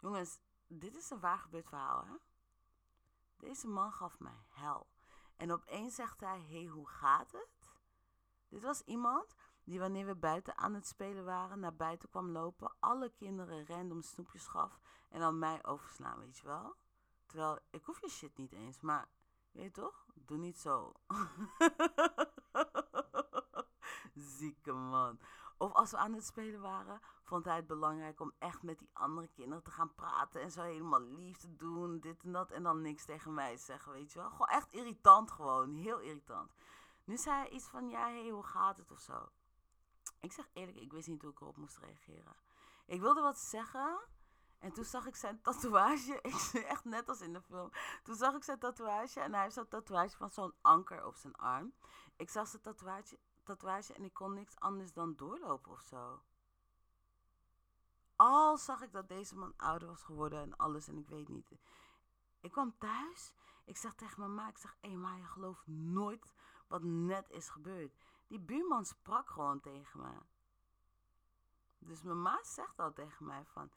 Jongens, 0.00 0.38
dit 0.66 0.96
is 0.96 1.10
een 1.10 1.20
waar 1.20 1.38
gebeurd 1.38 1.68
verhaal, 1.68 2.06
hè? 2.06 2.14
Deze 3.36 3.68
man 3.68 3.92
gaf 3.92 4.18
mij 4.18 4.46
hel. 4.48 4.86
En 5.36 5.52
opeens 5.52 5.94
zegt 5.94 6.20
hij: 6.20 6.40
hey, 6.40 6.64
hoe 6.64 6.88
gaat 6.88 7.32
het? 7.32 7.48
Dit 8.48 8.62
was 8.62 8.82
iemand 8.82 9.34
die, 9.64 9.78
wanneer 9.78 10.06
we 10.06 10.14
buiten 10.14 10.56
aan 10.56 10.74
het 10.74 10.86
spelen 10.86 11.24
waren, 11.24 11.60
naar 11.60 11.76
buiten 11.76 12.08
kwam 12.08 12.30
lopen, 12.30 12.76
alle 12.78 13.10
kinderen 13.10 13.66
random 13.66 14.02
snoepjes 14.02 14.46
gaf 14.46 14.80
en 15.08 15.20
dan 15.20 15.38
mij 15.38 15.64
overslaan, 15.64 16.18
weet 16.18 16.38
je 16.38 16.46
wel? 16.46 16.76
Terwijl 17.26 17.58
ik 17.70 17.84
hoef 17.84 18.00
je 18.00 18.08
shit 18.08 18.36
niet 18.36 18.52
eens, 18.52 18.80
maar 18.80 19.08
weet 19.52 19.64
je 19.64 19.70
toch? 19.70 20.06
Doe 20.14 20.38
niet 20.38 20.58
zo. 20.58 20.92
Zieke 24.38 24.72
man. 24.72 25.18
Of 25.58 25.72
als 25.72 25.90
we 25.90 25.96
aan 25.96 26.12
het 26.12 26.26
spelen 26.26 26.60
waren, 26.60 27.00
vond 27.22 27.44
hij 27.44 27.56
het 27.56 27.66
belangrijk 27.66 28.20
om 28.20 28.32
echt 28.38 28.62
met 28.62 28.78
die 28.78 28.90
andere 28.92 29.28
kinderen 29.28 29.62
te 29.62 29.70
gaan 29.70 29.94
praten. 29.94 30.40
En 30.40 30.50
zo 30.50 30.62
helemaal 30.62 31.00
lief 31.00 31.36
te 31.36 31.56
doen, 31.56 32.00
dit 32.00 32.22
en 32.22 32.32
dat. 32.32 32.50
En 32.50 32.62
dan 32.62 32.82
niks 32.82 33.04
tegen 33.04 33.34
mij 33.34 33.56
zeggen, 33.56 33.92
weet 33.92 34.12
je 34.12 34.18
wel. 34.18 34.30
Gewoon 34.30 34.48
echt 34.48 34.72
irritant 34.72 35.30
gewoon, 35.30 35.74
heel 35.74 35.98
irritant. 35.98 36.54
Nu 37.04 37.16
zei 37.16 37.36
hij 37.36 37.48
iets 37.48 37.66
van, 37.66 37.88
ja, 37.88 38.06
hé, 38.06 38.20
hey, 38.20 38.30
hoe 38.30 38.42
gaat 38.42 38.76
het 38.76 38.90
of 38.90 38.98
zo. 39.00 39.28
Ik 40.20 40.32
zeg 40.32 40.48
eerlijk, 40.52 40.76
ik 40.76 40.92
wist 40.92 41.08
niet 41.08 41.22
hoe 41.22 41.30
ik 41.30 41.40
erop 41.40 41.56
moest 41.56 41.78
reageren. 41.78 42.36
Ik 42.86 43.00
wilde 43.00 43.20
wat 43.20 43.38
zeggen. 43.38 43.98
En 44.58 44.72
toen 44.72 44.84
zag 44.84 45.06
ik 45.06 45.16
zijn 45.16 45.42
tatoeage. 45.42 46.20
Echt 46.68 46.84
net 46.84 47.08
als 47.08 47.20
in 47.20 47.32
de 47.32 47.42
film. 47.42 47.70
Toen 48.02 48.14
zag 48.14 48.34
ik 48.34 48.44
zijn 48.44 48.58
tatoeage. 48.58 49.20
En 49.20 49.32
hij 49.32 49.42
heeft 49.42 49.54
zo'n 49.54 49.68
tatoeage 49.68 50.16
van 50.16 50.30
zo'n 50.30 50.54
anker 50.60 51.06
op 51.06 51.16
zijn 51.16 51.36
arm. 51.36 51.72
Ik 52.16 52.30
zag 52.30 52.48
zijn 52.48 52.62
tatoeage 52.62 53.18
tatoeage 53.46 53.94
en 53.94 54.04
ik 54.04 54.14
kon 54.14 54.34
niks 54.34 54.60
anders 54.60 54.92
dan 54.92 55.14
doorlopen 55.16 55.72
of 55.72 55.82
zo. 55.82 56.22
Al 58.16 58.56
zag 58.56 58.82
ik 58.82 58.92
dat 58.92 59.08
deze 59.08 59.36
man 59.36 59.54
ouder 59.56 59.88
was 59.88 60.02
geworden 60.02 60.40
en 60.42 60.56
alles 60.56 60.88
en 60.88 60.96
ik 60.96 61.08
weet 61.08 61.28
niet. 61.28 61.50
Ik 62.40 62.52
kwam 62.52 62.78
thuis. 62.78 63.34
Ik 63.64 63.76
zeg 63.76 63.94
tegen 63.94 64.20
mama, 64.20 64.48
ik 64.48 64.58
zeg, 64.58 64.76
hé 64.80 64.90
hey, 64.90 65.18
je 65.18 65.26
gelooft 65.26 65.66
nooit 65.66 66.34
wat 66.66 66.82
net 66.82 67.30
is 67.30 67.48
gebeurd. 67.48 67.96
Die 68.26 68.40
buurman 68.40 68.84
sprak 68.84 69.30
gewoon 69.30 69.60
tegen 69.60 70.00
me. 70.00 70.18
Dus 71.78 72.02
mama 72.02 72.38
zegt 72.42 72.78
al 72.78 72.92
tegen 72.92 73.26
mij 73.26 73.44
van, 73.44 73.70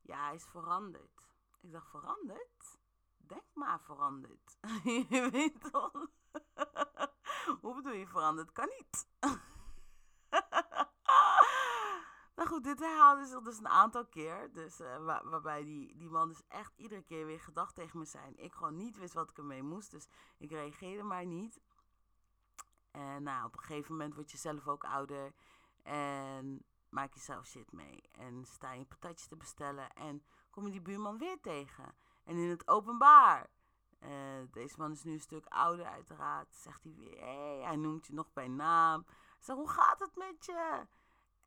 ja 0.00 0.24
hij 0.24 0.34
is 0.34 0.46
veranderd. 0.46 1.28
Ik 1.60 1.72
dacht, 1.72 1.90
veranderd? 1.90 2.78
Denk 3.16 3.54
maar 3.54 3.80
veranderd. 3.80 4.58
je 5.08 5.28
weet 5.30 5.70
toch? 5.72 6.08
Hoe 7.60 7.74
bedoel 7.74 7.92
je 7.92 8.06
veranderd? 8.06 8.52
Kan 8.52 8.68
niet. 8.78 9.08
nou 12.36 12.48
goed, 12.48 12.64
dit 12.64 12.78
herhaalde 12.78 13.26
zich 13.26 13.40
dus 13.40 13.58
een 13.58 13.68
aantal 13.68 14.06
keer. 14.06 14.52
Dus, 14.52 14.80
uh, 14.80 15.20
waarbij 15.24 15.64
die, 15.64 15.96
die 15.96 16.10
man 16.10 16.28
dus 16.28 16.42
echt 16.48 16.76
iedere 16.76 17.02
keer 17.02 17.26
weer 17.26 17.40
gedacht 17.40 17.74
tegen 17.74 17.98
me 17.98 18.04
zijn. 18.04 18.36
Ik 18.36 18.52
gewoon 18.52 18.76
niet 18.76 18.98
wist 18.98 19.14
wat 19.14 19.30
ik 19.30 19.38
ermee 19.38 19.62
moest. 19.62 19.90
Dus 19.90 20.08
ik 20.38 20.50
reageerde 20.50 21.02
maar 21.02 21.26
niet. 21.26 21.60
En 22.90 23.22
nou, 23.22 23.46
op 23.46 23.56
een 23.56 23.62
gegeven 23.62 23.92
moment 23.92 24.14
word 24.14 24.30
je 24.30 24.36
zelf 24.36 24.68
ook 24.68 24.84
ouder. 24.84 25.34
En 25.82 26.64
maak 26.88 27.14
jezelf 27.14 27.46
shit 27.46 27.72
mee. 27.72 28.02
En 28.12 28.44
sta 28.44 28.72
je 28.72 28.84
patatje 28.84 29.28
te 29.28 29.36
bestellen. 29.36 29.92
En 29.92 30.24
kom 30.50 30.64
je 30.64 30.70
die 30.70 30.82
buurman 30.82 31.18
weer 31.18 31.40
tegen. 31.40 31.94
En 32.24 32.36
in 32.36 32.48
het 32.48 32.68
openbaar. 32.68 33.50
Uh, 34.00 34.10
deze 34.50 34.74
man 34.78 34.92
is 34.92 35.02
nu 35.02 35.12
een 35.12 35.20
stuk 35.20 35.46
ouder, 35.46 35.86
uiteraard. 35.86 36.54
Zegt 36.54 36.82
hij 36.82 36.94
weer: 36.96 37.20
hij 37.64 37.76
noemt 37.76 38.06
je 38.06 38.12
nog 38.12 38.32
bij 38.32 38.48
naam. 38.48 39.06
Zeg, 39.38 39.56
hoe 39.56 39.68
gaat 39.68 40.00
het 40.00 40.16
met 40.16 40.44
je? 40.44 40.86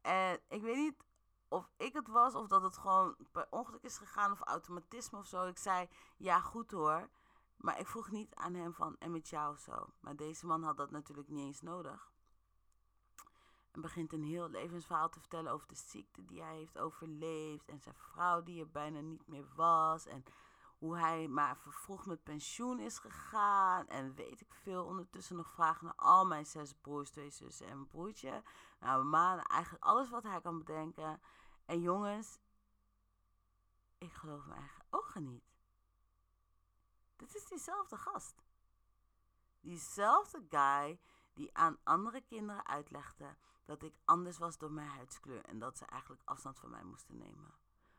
En 0.01 0.39
ik 0.47 0.61
weet 0.61 0.75
niet 0.75 1.05
of 1.47 1.69
ik 1.77 1.93
het 1.93 2.07
was 2.07 2.35
of 2.35 2.47
dat 2.47 2.61
het 2.61 2.77
gewoon 2.77 3.15
per 3.31 3.47
ongeluk 3.49 3.83
is 3.83 3.97
gegaan 3.97 4.31
of 4.31 4.41
automatisme 4.41 5.17
of 5.17 5.25
zo. 5.25 5.47
Ik 5.47 5.57
zei: 5.57 5.87
ja, 6.17 6.39
goed 6.39 6.71
hoor. 6.71 7.09
Maar 7.57 7.79
ik 7.79 7.87
vroeg 7.87 8.11
niet 8.11 8.35
aan 8.35 8.53
hem 8.53 8.73
van 8.73 8.95
en 8.99 9.11
met 9.11 9.29
jou 9.29 9.53
of 9.53 9.59
zo. 9.59 9.85
Maar 9.99 10.15
deze 10.15 10.45
man 10.45 10.63
had 10.63 10.77
dat 10.77 10.91
natuurlijk 10.91 11.27
niet 11.27 11.45
eens 11.45 11.61
nodig. 11.61 12.11
En 13.71 13.81
begint 13.81 14.13
een 14.13 14.23
heel 14.23 14.49
levensverhaal 14.49 15.09
te 15.09 15.19
vertellen 15.19 15.51
over 15.51 15.67
de 15.67 15.75
ziekte 15.75 16.25
die 16.25 16.41
hij 16.41 16.55
heeft 16.55 16.77
overleefd. 16.77 17.69
En 17.69 17.81
zijn 17.81 17.95
vrouw 17.95 18.43
die 18.43 18.59
er 18.59 18.69
bijna 18.69 18.99
niet 18.99 19.27
meer 19.27 19.47
was. 19.55 20.05
En 20.05 20.23
hoe 20.83 20.97
hij 20.97 21.27
maar 21.27 21.57
vervroegd 21.57 22.05
met 22.05 22.23
pensioen 22.23 22.79
is 22.79 22.97
gegaan. 22.97 23.87
En 23.87 24.13
weet 24.13 24.41
ik 24.41 24.53
veel. 24.53 24.85
Ondertussen 24.85 25.35
nog 25.35 25.51
vragen 25.51 25.85
naar 25.85 25.95
al 25.95 26.25
mijn 26.25 26.45
zes 26.45 26.73
broers, 26.73 27.09
twee 27.09 27.29
zussen 27.29 27.67
en 27.67 27.77
een 27.77 27.87
broertje. 27.87 28.43
Nou, 28.79 29.03
maar 29.03 29.45
eigenlijk 29.45 29.83
alles 29.83 30.09
wat 30.09 30.23
hij 30.23 30.41
kan 30.41 30.57
bedenken. 30.57 31.21
En 31.65 31.81
jongens, 31.81 32.39
ik 33.97 34.13
geloof 34.13 34.45
mijn 34.45 34.59
eigen 34.59 34.85
ogen 34.89 35.27
niet. 35.29 35.43
Dit 37.15 37.35
is 37.35 37.47
diezelfde 37.47 37.97
gast. 37.97 38.43
Diezelfde 39.59 40.45
guy 40.49 40.99
die 41.33 41.57
aan 41.57 41.77
andere 41.83 42.21
kinderen 42.21 42.67
uitlegde 42.67 43.35
dat 43.65 43.83
ik 43.83 43.95
anders 44.05 44.37
was 44.37 44.57
door 44.57 44.71
mijn 44.71 44.89
huidskleur 44.89 45.45
en 45.45 45.59
dat 45.59 45.77
ze 45.77 45.85
eigenlijk 45.85 46.21
afstand 46.25 46.59
van 46.59 46.69
mij 46.69 46.83
moesten 46.83 47.17
nemen. 47.17 47.53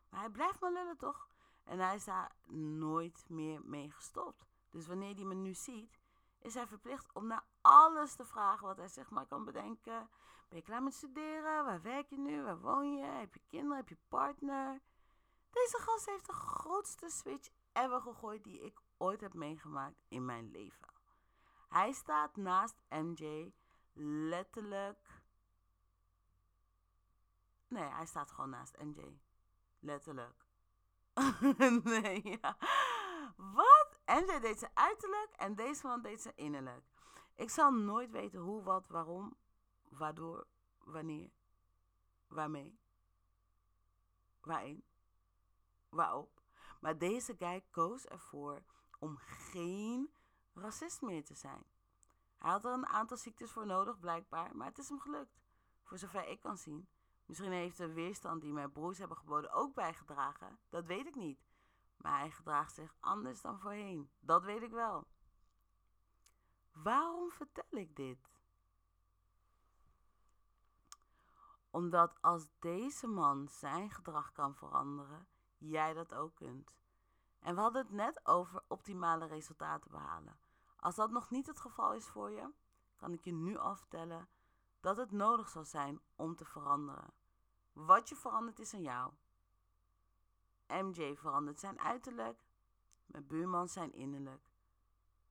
Maar 0.08 0.20
hij 0.20 0.30
blijft 0.30 0.60
maar 0.60 0.72
lullen 0.72 0.96
toch? 0.96 1.28
En 1.64 1.78
hij 1.78 1.94
is 1.94 2.04
daar 2.04 2.32
nooit 2.78 3.24
meer 3.28 3.60
mee 3.64 3.90
gestopt. 3.90 4.46
Dus 4.70 4.86
wanneer 4.86 5.14
hij 5.14 5.24
me 5.24 5.34
nu 5.34 5.54
ziet, 5.54 5.98
is 6.38 6.54
hij 6.54 6.66
verplicht 6.66 7.12
om 7.12 7.26
naar 7.26 7.44
alles 7.60 8.14
te 8.14 8.24
vragen 8.24 8.66
wat 8.66 8.76
hij 8.76 8.88
zeg 8.88 9.10
maar 9.10 9.26
kan 9.26 9.44
bedenken. 9.44 10.08
Ben 10.48 10.58
je 10.58 10.62
klaar 10.62 10.82
met 10.82 10.94
studeren? 10.94 11.64
Waar 11.64 11.82
werk 11.82 12.08
je 12.08 12.18
nu? 12.18 12.42
Waar 12.42 12.60
woon 12.60 12.96
je? 12.96 13.04
Heb 13.04 13.34
je 13.34 13.40
kinderen? 13.46 13.76
Heb 13.76 13.88
je 13.88 13.96
partner? 14.08 14.80
Deze 15.50 15.78
gast 15.80 16.06
heeft 16.06 16.26
de 16.26 16.32
grootste 16.32 17.08
switch 17.08 17.48
ever 17.72 18.00
gegooid 18.00 18.44
die 18.44 18.60
ik 18.60 18.80
ooit 18.96 19.20
heb 19.20 19.34
meegemaakt 19.34 20.04
in 20.08 20.24
mijn 20.24 20.50
leven. 20.50 20.88
Hij 21.68 21.92
staat 21.92 22.36
naast 22.36 22.82
MJ 22.88 23.52
letterlijk. 24.28 25.22
Nee, 27.68 27.88
hij 27.88 28.06
staat 28.06 28.30
gewoon 28.30 28.50
naast 28.50 28.76
MJ. 28.78 29.18
Letterlijk. 29.78 30.43
nee, 31.84 32.38
ja. 32.40 32.56
Wat? 33.36 34.00
MJ 34.06 34.40
deed 34.40 34.58
ze 34.58 34.68
uiterlijk 34.74 35.32
en 35.36 35.54
deze 35.54 35.86
man 35.86 36.02
deed 36.02 36.20
ze 36.20 36.32
innerlijk. 36.34 36.84
Ik 37.34 37.50
zal 37.50 37.70
nooit 37.72 38.10
weten 38.10 38.40
hoe, 38.40 38.62
wat, 38.62 38.86
waarom, 38.88 39.36
waardoor, 39.88 40.46
wanneer, 40.78 41.30
waarmee, 42.26 42.78
waarin, 44.40 44.84
waarop. 45.88 46.42
Maar 46.80 46.98
deze 46.98 47.36
guy 47.38 47.64
koos 47.70 48.04
ervoor 48.04 48.62
om 48.98 49.16
geen 49.16 50.14
racist 50.54 51.02
meer 51.02 51.24
te 51.24 51.34
zijn. 51.34 51.64
Hij 52.38 52.50
had 52.50 52.64
er 52.64 52.72
een 52.72 52.86
aantal 52.86 53.16
ziektes 53.16 53.50
voor 53.50 53.66
nodig, 53.66 53.98
blijkbaar, 53.98 54.56
maar 54.56 54.66
het 54.66 54.78
is 54.78 54.88
hem 54.88 55.00
gelukt. 55.00 55.42
Voor 55.82 55.98
zover 55.98 56.28
ik 56.28 56.40
kan 56.40 56.58
zien. 56.58 56.88
Misschien 57.26 57.52
heeft 57.52 57.76
de 57.76 57.92
weerstand 57.92 58.40
die 58.40 58.52
mijn 58.52 58.72
broers 58.72 58.98
hebben 58.98 59.16
geboden 59.16 59.52
ook 59.52 59.74
bijgedragen. 59.74 60.58
Dat 60.68 60.84
weet 60.84 61.06
ik 61.06 61.14
niet. 61.14 61.46
Maar 61.96 62.18
hij 62.18 62.30
gedraagt 62.30 62.74
zich 62.74 62.94
anders 63.00 63.40
dan 63.40 63.60
voorheen. 63.60 64.10
Dat 64.20 64.44
weet 64.44 64.62
ik 64.62 64.70
wel. 64.70 65.06
Waarom 66.72 67.30
vertel 67.30 67.78
ik 67.78 67.96
dit? 67.96 68.32
Omdat 71.70 72.14
als 72.20 72.46
deze 72.58 73.06
man 73.06 73.48
zijn 73.48 73.90
gedrag 73.90 74.32
kan 74.32 74.54
veranderen, 74.54 75.26
jij 75.58 75.92
dat 75.92 76.14
ook 76.14 76.34
kunt. 76.34 76.76
En 77.38 77.54
we 77.54 77.60
hadden 77.60 77.82
het 77.82 77.92
net 77.92 78.26
over 78.26 78.62
optimale 78.68 79.26
resultaten 79.26 79.90
behalen. 79.90 80.38
Als 80.76 80.94
dat 80.94 81.10
nog 81.10 81.30
niet 81.30 81.46
het 81.46 81.60
geval 81.60 81.94
is 81.94 82.06
voor 82.06 82.30
je, 82.30 82.50
kan 82.96 83.12
ik 83.12 83.24
je 83.24 83.32
nu 83.32 83.56
al 83.56 83.76
vertellen 83.76 84.28
dat 84.84 84.96
het 84.96 85.12
nodig 85.12 85.48
zal 85.48 85.64
zijn 85.64 86.00
om 86.16 86.36
te 86.36 86.44
veranderen. 86.44 87.12
Wat 87.72 88.08
je 88.08 88.16
verandert 88.16 88.58
is 88.58 88.74
aan 88.74 88.82
jou. 88.82 89.12
MJ 90.66 91.16
verandert 91.16 91.60
zijn 91.60 91.80
uiterlijk, 91.80 92.44
mijn 93.06 93.26
buurman 93.26 93.68
zijn 93.68 93.92
innerlijk. 93.92 94.50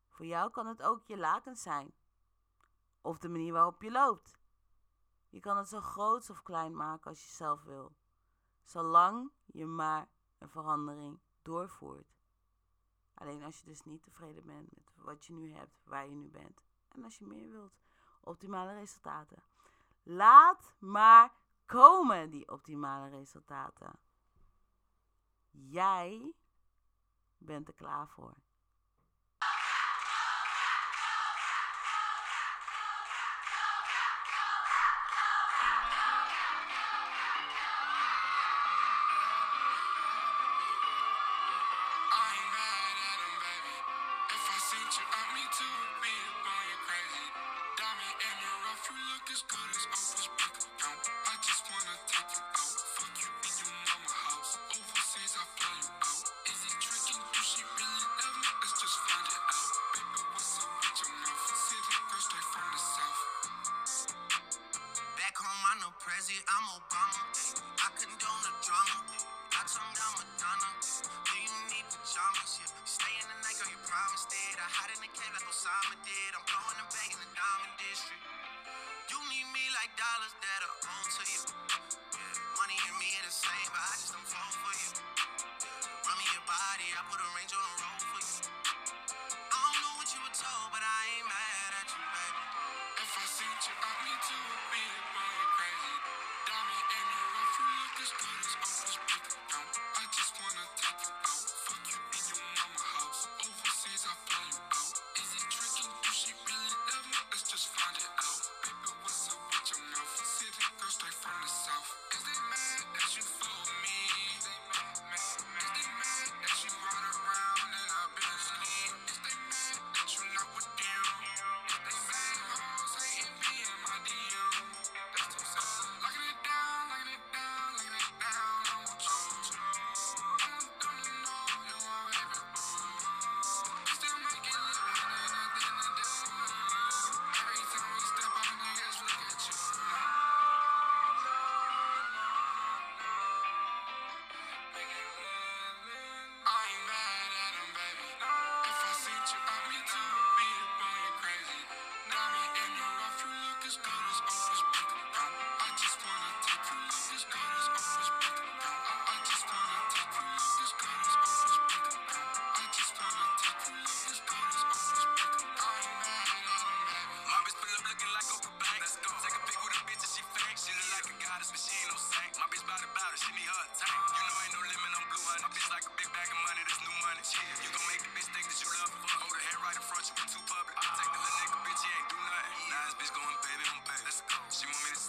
Voor 0.09 0.25
jou 0.25 0.51
kan 0.51 0.67
het 0.67 0.81
ook 0.81 1.07
je 1.07 1.17
lakens 1.17 1.61
zijn. 1.61 1.93
Of 3.01 3.17
de 3.17 3.29
manier 3.29 3.53
waarop 3.53 3.81
je 3.81 3.91
loopt. 3.91 4.39
Je 5.29 5.39
kan 5.39 5.57
het 5.57 5.67
zo 5.67 5.81
groot 5.81 6.29
of 6.29 6.43
klein 6.43 6.75
maken 6.75 7.09
als 7.09 7.25
je 7.25 7.31
zelf 7.31 7.63
wil. 7.63 7.95
Zolang 8.63 9.31
je 9.45 9.65
maar 9.65 10.09
een 10.37 10.49
verandering 10.49 11.19
doorvoert. 11.41 12.17
Alleen 13.13 13.43
als 13.43 13.59
je 13.59 13.65
dus 13.65 13.83
niet 13.83 14.03
tevreden 14.03 14.45
bent 14.45 14.75
met 14.75 14.91
wat 14.95 15.25
je 15.25 15.33
nu 15.33 15.51
hebt, 15.51 15.81
waar 15.83 16.07
je 16.07 16.15
nu 16.15 16.29
bent. 16.29 16.63
En 16.87 17.03
als 17.03 17.17
je 17.17 17.25
meer 17.25 17.51
wilt, 17.51 17.82
optimale 18.25 18.73
resultaten. 18.73 19.43
Laat 20.03 20.75
maar 20.79 21.31
komen 21.65 22.29
die 22.29 22.51
optimale 22.51 23.09
resultaten. 23.09 23.99
Jij 25.51 26.33
bent 27.37 27.67
er 27.67 27.73
klaar 27.73 28.07
voor. 28.07 28.35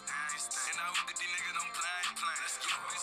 And 0.02 0.78
I 0.80 0.90
hope 0.90 1.07
that 1.07 1.14
these 1.14 1.30
niggas 1.30 1.54
I'm 1.54 1.70
playing, 1.70 2.18
play. 2.18 2.35
Let's 2.42 2.59
go. 2.66 2.93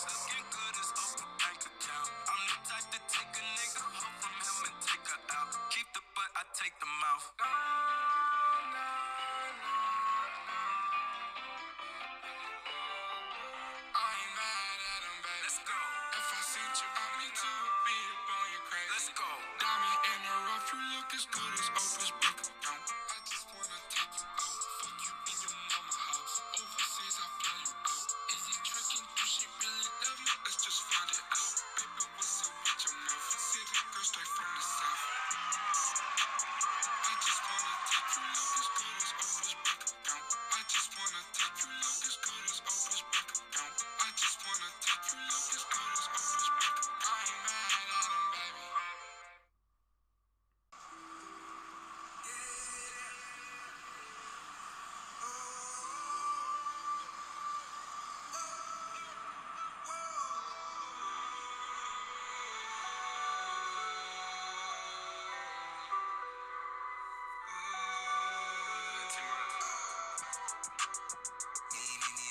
Need 71.73 71.99
me, 72.01 72.09
need 72.17 72.30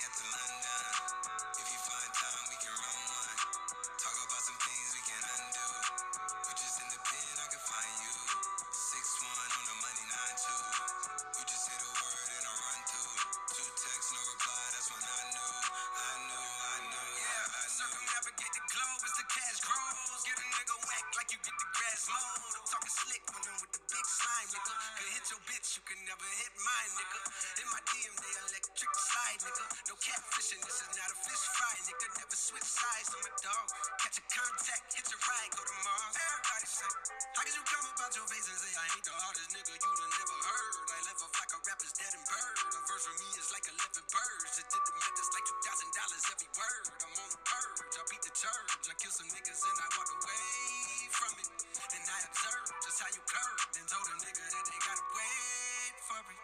Could 24.96 25.10
hit 25.14 25.26
your 25.30 25.42
bitch, 25.46 25.68
you 25.78 25.82
can 25.86 26.00
never 26.08 26.28
hit 26.42 26.52
mine, 26.58 26.92
nigga. 26.98 27.20
In 27.62 27.68
my 27.70 27.82
DM, 27.86 28.14
they 28.18 28.34
electric 28.50 28.92
slide, 28.94 29.40
nigga. 29.46 29.64
No 29.90 29.94
catfishing, 30.00 30.62
this 30.66 30.78
is 30.82 30.90
not 30.96 31.08
a 31.10 31.16
fish 31.26 31.44
fry, 31.54 31.74
nigga. 31.86 32.06
Never 32.18 32.36
switch 32.38 32.66
sides, 32.66 33.10
I'm 33.14 33.24
a 33.26 33.32
dog. 33.44 33.66
Catch 34.02 34.18
a 34.18 34.24
contact, 34.32 34.84
hit 34.96 35.06
your 35.10 35.22
ride, 35.22 35.50
go 35.54 35.62
to 35.62 35.76
Mars. 35.86 36.14
Everybody 36.18 36.66
say, 36.66 36.90
How 37.36 37.42
could 37.46 37.56
you 37.56 37.64
come 37.68 37.86
about 37.94 38.12
your 38.18 38.26
face 38.30 38.48
and 38.50 38.58
say, 38.58 38.72
I 38.74 38.84
ain't 38.90 39.06
the 39.06 39.14
hardest 39.14 39.50
nigga 39.54 39.72
you'd 39.78 40.00
have 40.02 40.14
never 40.18 40.38
heard? 40.50 40.74
I 40.90 40.98
left 41.06 41.20
off 41.22 41.34
like 41.38 41.52
a 41.54 41.60
rapper's 41.62 41.94
dead 41.94 42.12
and 42.16 42.24
bird. 42.26 42.56
A 42.74 42.80
verse 42.90 43.04
from 43.06 43.16
me 43.22 43.28
is 43.38 43.48
like 43.54 43.66
11 43.70 44.02
birds. 44.10 44.52
It 44.58 44.66
did 44.70 44.82
the 44.82 44.94
math, 44.98 45.16
it's 45.20 45.32
like 45.36 45.46
$2,000 45.46 46.32
every 46.34 46.50
word. 46.56 46.84
I'm 47.04 47.12
on 47.20 47.30
the 47.30 47.42
purge, 47.46 47.94
I 47.94 48.02
beat 48.10 48.24
the 48.26 48.34
church. 48.34 48.82
I 48.90 48.94
kill 48.98 49.14
some 49.14 49.30
niggas 49.30 49.60
and 49.62 49.78
I 49.78 49.86
walk 49.94 50.10
away 50.18 50.46
from 51.14 51.32
it. 51.38 51.48
And 51.94 52.04
I 52.08 52.18
observe 52.26 52.66
just 52.82 52.98
how 53.04 53.10
you 53.14 53.22
curve. 53.28 53.60
and 53.78 53.86
told 53.88 54.06
a 54.08 54.16
nigga 54.24 54.44
that 54.50 54.64
they 54.66 54.79
gotta 54.80 55.04
wait 55.12 55.94
for 56.08 56.20
it. 56.24 56.40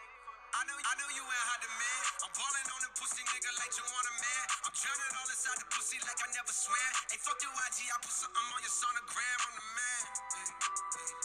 I 0.57 0.61
know, 0.69 0.77
I 0.77 0.93
know 1.01 1.09
you 1.17 1.25
ain't 1.25 1.47
hot 1.49 1.61
to 1.65 1.71
man. 1.73 2.03
I'm 2.25 2.33
ballin' 2.37 2.69
on 2.69 2.81
the 2.85 2.93
pussy 3.01 3.23
nigga 3.33 3.51
like 3.61 3.73
you 3.77 3.85
want 3.89 4.07
a 4.13 4.15
man. 4.21 4.45
I'm 4.69 4.75
drowning 4.77 5.15
all 5.17 5.29
inside 5.33 5.59
the 5.61 5.69
pussy 5.73 5.99
like 6.05 6.21
I 6.21 6.29
never 6.37 6.53
swam. 6.53 6.93
Ain't 7.13 7.23
fuck 7.25 7.41
your 7.41 7.53
IG, 7.53 7.79
I 7.89 7.97
put 8.05 8.13
something 8.13 8.47
on 8.53 8.61
your 8.61 8.75
sonogram. 8.77 9.39
on 9.49 9.53
the 9.57 9.67
man. 9.73 10.03
Hey, 10.37 10.51
hey. 10.53 11.16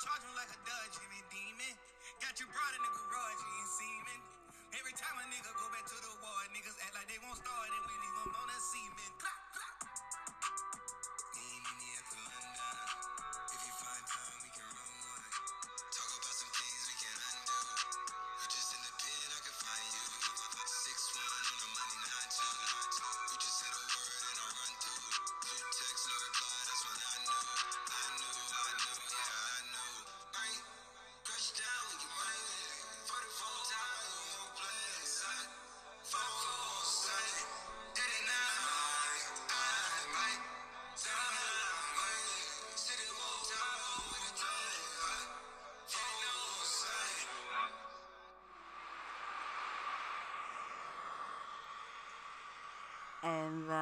Charge 0.00 0.24
him 0.24 0.32
like 0.32 0.48
a 0.48 0.56
dungeon 0.64 1.12
and 1.12 1.28
demon. 1.28 1.76
Got 2.24 2.32
you 2.40 2.48
brought 2.48 2.72
in 2.72 2.80
the 2.80 2.88
garage, 2.88 3.36
you 3.36 3.52
ain't 3.52 3.68
semen. 3.68 4.20
Every 4.72 4.96
time 4.96 5.12
a 5.20 5.28
nigga 5.28 5.52
go 5.52 5.68
back 5.76 5.84
to 5.92 5.98
the 6.00 6.12
war, 6.24 6.40
niggas 6.56 6.72
act 6.88 6.96
like 6.96 7.04
they 7.04 7.20
won't 7.20 7.36
start 7.36 7.68
and 7.68 7.84
we 7.84 7.92
leave 8.00 8.16
them 8.24 8.32
on 8.32 8.48
a 8.48 8.58
semen. 8.64 9.10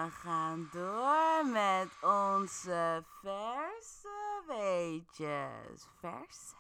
we 0.09 0.15
gaan 0.15 0.69
door 0.73 1.47
met 1.53 1.89
onze 2.03 3.05
verse 3.21 4.43
weetjes. 4.47 5.87
Verse. 5.99 6.55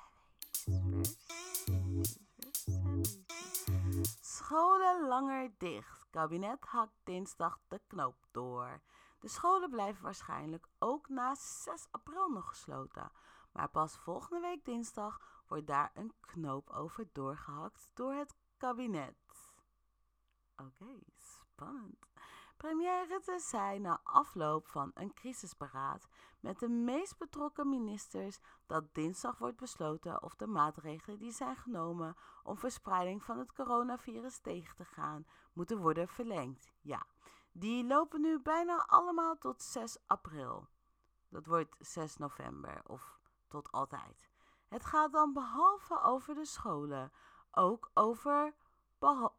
Scholen 4.21 5.07
langer 5.07 5.51
dicht. 5.59 6.07
Kabinet 6.11 6.65
hakt 6.65 6.93
dinsdag 7.05 7.59
de 7.69 7.81
knoop 7.87 8.17
door. 8.31 8.81
De 9.21 9.29
scholen 9.29 9.71
blijven 9.71 10.03
waarschijnlijk 10.03 10.69
ook 10.79 11.09
na 11.09 11.35
6 11.35 11.87
april 11.91 12.29
nog 12.29 12.49
gesloten. 12.49 13.11
Maar 13.53 13.69
pas 13.69 13.97
volgende 13.97 14.41
week 14.41 14.65
dinsdag 14.65 15.43
wordt 15.47 15.67
daar 15.67 15.91
een 15.95 16.13
knoop 16.21 16.71
over 16.71 17.09
doorgehakt 17.13 17.91
door 17.95 18.13
het 18.13 18.35
kabinet. 18.57 19.17
Oké, 20.57 20.99
spannend 21.17 22.07
première 22.59 23.21
te 23.21 23.38
zijn 23.38 23.83
na 23.83 24.01
afloop 24.03 24.66
van 24.68 24.90
een 24.94 25.14
crisisberaad 25.14 26.09
met 26.40 26.59
de 26.59 26.68
meest 26.68 27.18
betrokken 27.18 27.68
ministers 27.68 28.38
dat 28.66 28.94
dinsdag 28.94 29.38
wordt 29.38 29.57
besloten 29.57 30.23
of 30.23 30.35
de 30.35 30.47
maatregelen 30.47 31.18
die 31.18 31.33
zijn 31.33 31.57
genomen 31.57 32.16
om 32.42 32.59
verspreiding 32.59 33.23
van 33.25 33.38
het 33.38 33.53
coronavirus 33.53 34.38
tegen 34.38 34.77
te 34.77 34.85
gaan 34.85 35.27
moeten 35.53 35.79
worden 35.79 36.09
verlengd. 36.09 36.73
Ja, 36.81 37.07
die 37.53 37.85
lopen 37.85 38.21
nu 38.21 38.40
bijna 38.40 38.85
allemaal 38.87 39.38
tot 39.38 39.62
6 39.62 39.99
april. 40.07 40.68
Dat 41.29 41.47
wordt 41.47 41.75
6 41.79 42.16
november 42.16 42.81
of 42.87 43.18
tot 43.49 43.73
altijd. 43.73 44.29
Het 44.68 44.85
gaat 44.85 45.12
dan 45.12 45.33
behalve 45.33 46.01
over 46.01 46.35
de 46.35 46.44
scholen 46.44 47.12
ook 47.51 47.90
over 47.94 48.55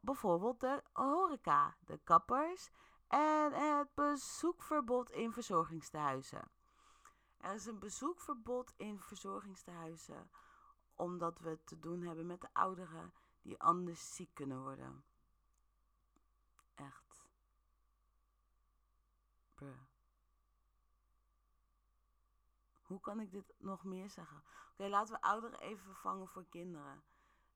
bijvoorbeeld 0.00 0.60
de 0.60 0.82
horeca, 0.92 1.76
de 1.80 2.00
kappers 2.04 2.70
en 3.10 3.52
het 3.52 3.94
bezoekverbod 3.94 5.10
in 5.10 5.32
verzorgingstehuizen. 5.32 6.50
Er 7.36 7.54
is 7.54 7.66
een 7.66 7.78
bezoekverbod 7.78 8.72
in 8.76 9.00
verzorgingstehuizen 9.00 10.30
omdat 10.94 11.38
we 11.38 11.58
te 11.64 11.80
doen 11.80 12.02
hebben 12.02 12.26
met 12.26 12.40
de 12.40 12.48
ouderen 12.52 13.12
die 13.42 13.60
anders 13.60 14.14
ziek 14.14 14.34
kunnen 14.34 14.62
worden. 14.62 15.04
Echt. 16.74 17.24
Bruh. 19.54 19.80
Hoe 22.82 23.00
kan 23.00 23.20
ik 23.20 23.32
dit 23.32 23.54
nog 23.58 23.84
meer 23.84 24.10
zeggen? 24.10 24.42
Oké, 24.72 24.88
laten 24.88 25.14
we 25.14 25.22
ouderen 25.22 25.60
even 25.60 25.84
vervangen 25.84 26.28
voor 26.28 26.46
kinderen. 26.48 27.02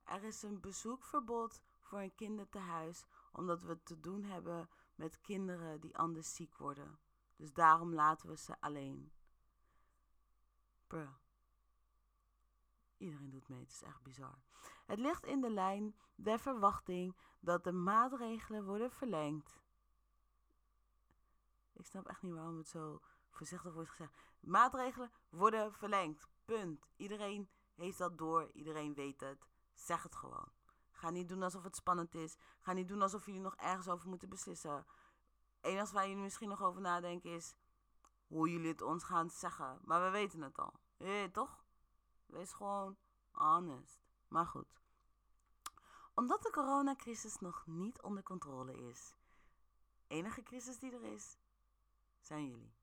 Er 0.05 0.23
is 0.23 0.43
een 0.43 0.61
bezoekverbod 0.61 1.62
voor 1.81 1.99
een 1.99 2.14
kindertehuis 2.14 3.05
omdat 3.33 3.62
we 3.62 3.83
te 3.83 4.01
doen 4.01 4.23
hebben 4.23 4.69
met 4.94 5.20
kinderen 5.20 5.80
die 5.80 5.96
anders 5.96 6.35
ziek 6.35 6.57
worden. 6.57 6.98
Dus 7.37 7.52
daarom 7.52 7.94
laten 7.94 8.28
we 8.28 8.37
ze 8.37 8.61
alleen. 8.61 9.12
Bruh. 10.87 11.14
Iedereen 12.96 13.30
doet 13.30 13.48
mee, 13.48 13.61
het 13.61 13.70
is 13.70 13.83
echt 13.83 14.02
bizar. 14.02 14.38
Het 14.87 14.98
ligt 14.98 15.26
in 15.26 15.40
de 15.40 15.50
lijn 15.50 15.96
der 16.14 16.38
verwachting 16.38 17.16
dat 17.40 17.64
de 17.64 17.72
maatregelen 17.72 18.64
worden 18.64 18.90
verlengd. 18.90 19.62
Ik 21.72 21.87
snap 21.87 22.07
echt 22.07 22.22
niet 22.22 22.35
waarom 22.35 22.57
het 22.57 22.68
zo 22.68 23.00
voorzichtig 23.30 23.72
wordt 23.72 23.90
gezegd. 23.90 24.16
Maatregelen 24.40 25.12
worden 25.28 25.72
verlengd. 25.72 26.28
Punt. 26.44 26.88
Iedereen 26.96 27.50
heeft 27.74 27.98
dat 27.98 28.18
door. 28.18 28.50
Iedereen 28.52 28.94
weet 28.94 29.20
het. 29.20 29.46
Zeg 29.74 30.02
het 30.02 30.16
gewoon. 30.16 30.52
Ga 31.05 31.11
niet 31.11 31.29
doen 31.29 31.43
alsof 31.43 31.62
het 31.62 31.77
spannend 31.77 32.14
is. 32.14 32.37
Ga 32.61 32.73
niet 32.73 32.88
doen 32.88 33.03
alsof 33.03 33.27
jullie 33.27 33.40
nog 33.40 33.57
ergens 33.57 33.88
over 33.88 34.09
moeten 34.09 34.29
beslissen. 34.29 34.87
Enige 35.61 35.93
waar 35.93 36.09
jullie 36.09 36.23
misschien 36.23 36.49
nog 36.49 36.62
over 36.62 36.81
nadenken 36.81 37.31
is 37.31 37.55
hoe 38.27 38.51
jullie 38.51 38.69
het 38.69 38.83
ons 38.83 39.05
gaan 39.05 39.31
zeggen. 39.31 39.81
Maar 39.83 40.05
we 40.05 40.11
weten 40.11 40.43
het 40.43 40.59
al. 40.59 40.81
Je 40.97 41.29
toch? 41.33 41.64
Wees 42.27 42.53
gewoon 42.53 42.97
honest. 43.31 44.01
Maar 44.29 44.47
goed. 44.47 44.81
Omdat 46.14 46.43
de 46.43 46.51
coronacrisis 46.51 47.38
nog 47.38 47.67
niet 47.67 48.03
onder 48.03 48.23
controle 48.23 48.88
is. 48.88 49.14
Enige 50.07 50.43
crisis 50.43 50.79
die 50.79 50.93
er 50.93 51.03
is, 51.03 51.38
zijn 52.21 52.47
jullie. 52.49 52.75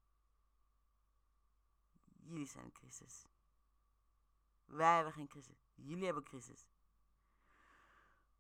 Jullie 2.24 2.48
zijn 2.48 2.66
een 2.66 2.72
crisis. 2.72 3.28
Wij 4.66 4.96
hebben 4.96 5.14
geen 5.14 5.28
crisis. 5.28 5.66
Jullie 5.76 6.06
hebben 6.06 6.24
crisis. 6.24 6.68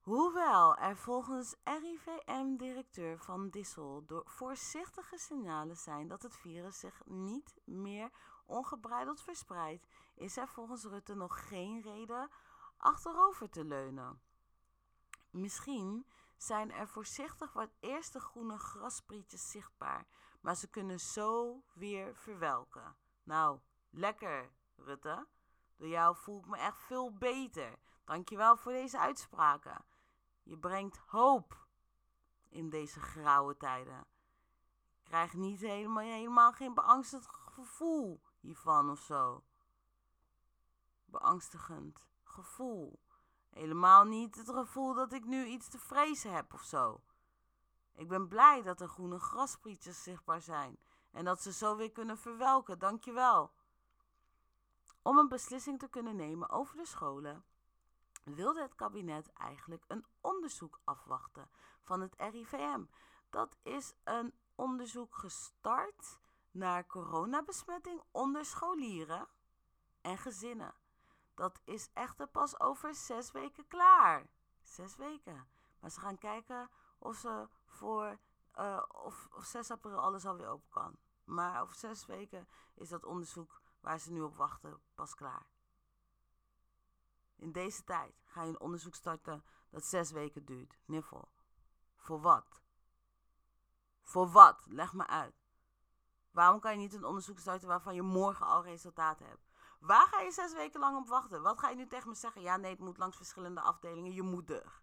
Hoewel 0.02 0.76
er 0.76 0.98
volgens 0.98 1.56
RIVM-directeur 1.64 3.20
Van 3.20 3.50
Dissel 3.50 4.06
door 4.06 4.24
voorzichtige 4.26 5.18
signalen 5.18 5.78
zijn 5.78 6.08
dat 6.08 6.22
het 6.22 6.36
virus 6.36 6.80
zich 6.80 7.02
niet 7.06 7.58
meer 7.66 8.10
ongebreideld 8.46 9.22
verspreidt, 9.22 9.88
is 10.16 10.38
er 10.38 10.48
volgens 10.48 10.84
Rutte 10.84 11.16
nog 11.16 11.48
geen 11.48 11.82
reden 11.82 12.30
achterover 12.78 13.50
te 13.50 13.64
leunen. 13.64 14.22
Misschien 15.30 16.08
zijn 16.38 16.72
er 16.72 16.88
voorzichtig 16.88 17.54
wat 17.54 17.74
eerste 17.80 18.20
groene 18.20 18.58
grasprietjes 18.58 19.52
zichtbaar, 19.52 20.08
maar 20.40 20.56
ze 20.56 20.70
kunnen 20.70 21.00
zo 21.00 21.62
weer 21.74 22.16
verwelken. 22.16 22.96
Nou, 23.24 23.60
lekker, 23.90 24.52
Rutte. 24.76 25.28
Door 25.76 25.88
jou 25.88 26.16
voel 26.16 26.40
ik 26.40 26.48
me 26.48 26.58
echt 26.58 26.80
veel 26.80 27.14
beter. 27.18 27.80
Dankjewel 28.06 28.58
voor 28.58 28.72
deze 28.72 29.00
uitspraken. 29.00 29.90
Je 30.52 30.58
brengt 30.58 30.98
hoop 30.98 31.68
in 32.50 32.70
deze 32.70 33.00
grauwe 33.00 33.58
tijden. 33.58 34.06
Krijg 35.04 35.34
niet 35.34 35.60
helemaal, 35.60 36.04
helemaal 36.04 36.52
geen 36.52 36.74
beangstigend 36.74 37.28
gevoel 37.28 38.22
hiervan 38.40 38.90
of 38.90 39.00
zo. 39.00 39.44
Beangstigend 41.06 42.08
gevoel. 42.24 43.00
Helemaal 43.50 44.04
niet 44.04 44.36
het 44.36 44.50
gevoel 44.50 44.94
dat 44.94 45.14
ik 45.14 45.26
nu 45.26 45.46
iets 45.46 45.68
te 45.68 45.80
vrezen 45.80 46.34
heb 46.34 46.54
of 46.54 46.64
zo. 46.64 47.02
Ik 47.96 48.08
ben 48.08 48.28
blij 48.28 48.62
dat 48.62 48.82
er 48.82 48.88
groene 48.88 49.20
grasprietjes 49.20 50.04
zichtbaar 50.04 50.42
zijn 50.42 50.78
en 51.12 51.26
dat 51.26 51.42
ze 51.42 51.54
zo 51.54 51.76
weer 51.76 51.92
kunnen 51.92 52.18
verwelken. 52.18 52.80
Dankjewel. 52.80 53.52
Om 55.02 55.18
een 55.18 55.30
beslissing 55.30 55.80
te 55.80 55.90
kunnen 55.90 56.16
nemen 56.16 56.50
over 56.50 56.78
de 56.78 56.86
scholen 56.86 57.44
wilde 58.23 58.62
het 58.62 58.75
kabinet 58.75 59.34
eigenlijk 59.34 59.84
een 59.88 60.05
onderzoek 60.21 60.79
afwachten 60.84 61.49
van 61.81 62.01
het 62.01 62.13
RIVM. 62.17 62.84
Dat 63.29 63.57
is 63.63 63.93
een 64.03 64.34
onderzoek 64.55 65.15
gestart 65.15 66.19
naar 66.51 66.86
coronabesmetting 66.86 68.01
onder 68.12 68.45
scholieren 68.45 69.27
en 70.01 70.17
gezinnen. 70.17 70.73
Dat 71.36 71.62
is 71.63 71.89
echter 71.93 72.27
pas 72.27 72.60
over 72.60 72.95
zes 72.95 73.31
weken 73.31 73.67
klaar. 73.67 74.29
Zes 74.62 74.95
weken. 74.95 75.47
Maar 75.79 75.89
ze 75.89 75.99
gaan 75.99 76.17
kijken 76.17 76.69
of 76.97 77.15
ze 77.15 77.47
voor 77.65 78.19
uh, 78.60 78.84
of, 79.03 79.27
of 79.31 79.43
6 79.45 79.71
april 79.71 79.99
alles 79.99 80.25
alweer 80.25 80.47
open 80.47 80.69
kan. 80.69 80.95
Maar 81.23 81.62
over 81.62 81.75
zes 81.75 82.05
weken 82.05 82.47
is 82.75 82.89
dat 82.89 83.05
onderzoek 83.05 83.62
waar 83.79 83.99
ze 83.99 84.12
nu 84.12 84.21
op 84.21 84.36
wachten 84.36 84.81
pas 84.95 85.15
klaar. 85.15 85.45
In 87.41 87.51
deze 87.51 87.84
tijd 87.84 88.21
ga 88.25 88.43
je 88.43 88.49
een 88.49 88.60
onderzoek 88.60 88.95
starten 88.95 89.43
dat 89.69 89.86
zes 89.86 90.12
weken 90.12 90.45
duurt. 90.45 90.77
Niffel. 90.86 91.32
Voor 91.95 92.21
wat? 92.21 92.62
Voor 94.01 94.30
wat? 94.32 94.65
Leg 94.69 94.93
me 94.93 95.08
uit. 95.08 95.36
Waarom 96.32 96.60
kan 96.60 96.71
je 96.71 96.77
niet 96.77 96.93
een 96.93 97.04
onderzoek 97.04 97.39
starten 97.39 97.67
waarvan 97.67 97.95
je 97.95 98.01
morgen 98.01 98.45
al 98.45 98.63
resultaten 98.63 99.25
hebt? 99.25 99.49
Waar 99.80 100.08
ga 100.08 100.19
je 100.19 100.32
zes 100.32 100.54
weken 100.54 100.80
lang 100.80 100.97
op 100.97 101.08
wachten? 101.08 101.41
Wat 101.41 101.60
ga 101.60 101.69
je 101.69 101.75
nu 101.75 101.88
tegen 101.88 102.10
me 102.10 102.15
zeggen? 102.15 102.41
Ja, 102.41 102.58
nee, 102.58 102.71
het 102.71 102.80
moet 102.80 102.97
langs 102.97 103.17
verschillende 103.17 103.62
afdelingen. 103.62 104.13
Je 104.13 104.21
moet 104.21 104.49
er. 104.49 104.82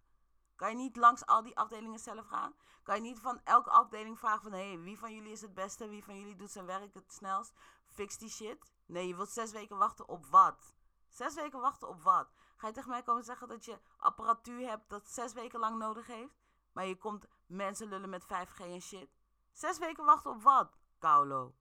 Kan 0.55 0.69
je 0.69 0.75
niet 0.75 0.95
langs 0.95 1.25
al 1.25 1.43
die 1.43 1.57
afdelingen 1.57 1.99
zelf 1.99 2.27
gaan? 2.27 2.53
Kan 2.83 2.95
je 2.95 3.01
niet 3.01 3.19
van 3.19 3.41
elke 3.43 3.69
afdeling 3.69 4.19
vragen 4.19 4.41
van... 4.41 4.51
Hé, 4.51 4.67
hey, 4.67 4.79
wie 4.79 4.99
van 4.99 5.13
jullie 5.13 5.31
is 5.31 5.41
het 5.41 5.53
beste? 5.53 5.87
Wie 5.87 6.03
van 6.03 6.19
jullie 6.19 6.35
doet 6.35 6.51
zijn 6.51 6.65
werk 6.65 6.93
het 6.93 7.13
snelst? 7.13 7.53
Fix 7.85 8.17
die 8.17 8.29
shit. 8.29 8.71
Nee, 8.85 9.07
je 9.07 9.15
wilt 9.15 9.29
zes 9.29 9.51
weken 9.51 9.77
wachten 9.77 10.07
op 10.07 10.25
wat? 10.25 10.73
Zes 11.07 11.33
weken 11.33 11.59
wachten 11.59 11.87
op 11.87 12.03
wat? 12.03 12.33
Ga 12.59 12.67
je 12.67 12.73
tegen 12.73 12.89
mij 12.89 13.03
komen 13.03 13.23
zeggen 13.23 13.47
dat 13.47 13.65
je 13.65 13.79
apparatuur 13.97 14.67
hebt 14.67 14.89
dat 14.89 15.09
zes 15.09 15.33
weken 15.33 15.59
lang 15.59 15.77
nodig 15.77 16.07
heeft? 16.07 16.33
Maar 16.71 16.85
je 16.85 16.97
komt 16.97 17.25
mensen 17.45 17.87
lullen 17.87 18.09
met 18.09 18.23
5G 18.23 18.59
en 18.59 18.81
shit. 18.81 19.09
Zes 19.51 19.77
weken 19.77 20.05
wachten 20.05 20.31
op 20.31 20.41
wat? 20.41 20.77
Kaulo. 20.97 21.53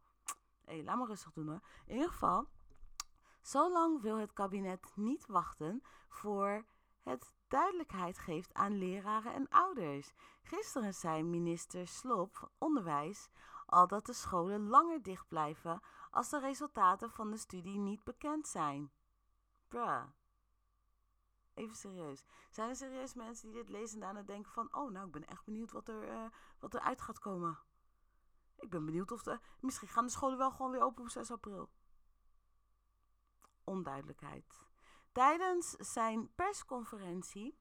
Hé, 0.64 0.74
hey, 0.74 0.84
laat 0.84 0.98
me 0.98 1.06
rustig 1.06 1.32
doen 1.32 1.48
hoor. 1.48 1.60
In 1.86 1.94
ieder 1.94 2.10
geval, 2.10 2.48
zo 3.42 3.72
lang 3.72 4.00
wil 4.00 4.16
het 4.16 4.32
kabinet 4.32 4.92
niet 4.94 5.26
wachten 5.26 5.82
voor 6.08 6.64
het 7.02 7.34
duidelijkheid 7.48 8.18
geeft 8.18 8.54
aan 8.54 8.78
leraren 8.78 9.34
en 9.34 9.48
ouders. 9.48 10.12
Gisteren 10.42 10.94
zei 10.94 11.22
minister 11.22 11.88
Slop 11.88 12.36
van 12.36 12.50
Onderwijs 12.58 13.28
al 13.66 13.86
dat 13.86 14.06
de 14.06 14.12
scholen 14.12 14.68
langer 14.68 15.02
dicht 15.02 15.28
blijven 15.28 15.82
als 16.10 16.28
de 16.28 16.38
resultaten 16.38 17.10
van 17.10 17.30
de 17.30 17.36
studie 17.36 17.78
niet 17.78 18.04
bekend 18.04 18.48
zijn. 18.48 18.92
Bruh. 19.68 20.02
Even 21.58 21.76
serieus. 21.76 22.24
Zijn 22.50 22.68
er 22.68 22.76
serieus 22.76 23.14
mensen 23.14 23.46
die 23.48 23.56
dit 23.56 23.68
lezen 23.68 23.94
en 23.94 24.00
daarna 24.00 24.22
denken 24.22 24.52
van... 24.52 24.74
Oh, 24.74 24.90
nou, 24.90 25.06
ik 25.06 25.12
ben 25.12 25.26
echt 25.26 25.44
benieuwd 25.44 25.72
wat 25.72 25.88
er, 25.88 26.08
uh, 26.08 26.26
wat 26.58 26.74
er 26.74 26.80
uit 26.80 27.00
gaat 27.00 27.18
komen. 27.18 27.58
Ik 28.56 28.70
ben 28.70 28.84
benieuwd 28.84 29.12
of 29.12 29.22
de... 29.22 29.38
Misschien 29.60 29.88
gaan 29.88 30.04
de 30.04 30.12
scholen 30.12 30.38
wel 30.38 30.50
gewoon 30.50 30.70
weer 30.70 30.82
open 30.82 31.02
op 31.02 31.08
6 31.08 31.30
april. 31.30 31.70
Onduidelijkheid. 33.64 34.60
Tijdens 35.12 35.70
zijn 35.70 36.34
persconferentie 36.34 37.58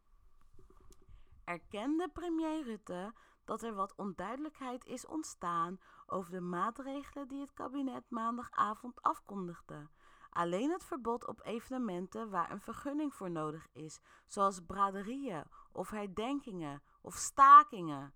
erkende 1.44 2.10
premier 2.10 2.64
Rutte 2.64 3.14
dat 3.46 3.64
er 3.64 3.74
wat 3.74 3.96
onduidelijkheid 3.96 4.86
is 4.86 5.06
ontstaan 5.06 5.80
over 6.06 6.32
de 6.32 6.42
maatregelen 6.42 7.28
die 7.28 7.42
het 7.42 7.54
kabinet 7.54 8.10
maandagavond 8.10 9.02
afkondigde. 9.02 9.90
Alleen 10.38 10.72
het 10.72 10.84
verbod 10.84 11.28
op 11.28 11.46
evenementen 11.46 12.30
waar 12.30 12.52
een 12.52 12.62
vergunning 12.62 13.14
voor 13.14 13.32
nodig 13.32 13.68
is, 13.72 14.00
zoals 14.28 14.60
braderieën 14.60 15.44
of 15.72 15.90
herdenkingen 15.90 16.82
of 17.02 17.16
stakingen, 17.16 18.14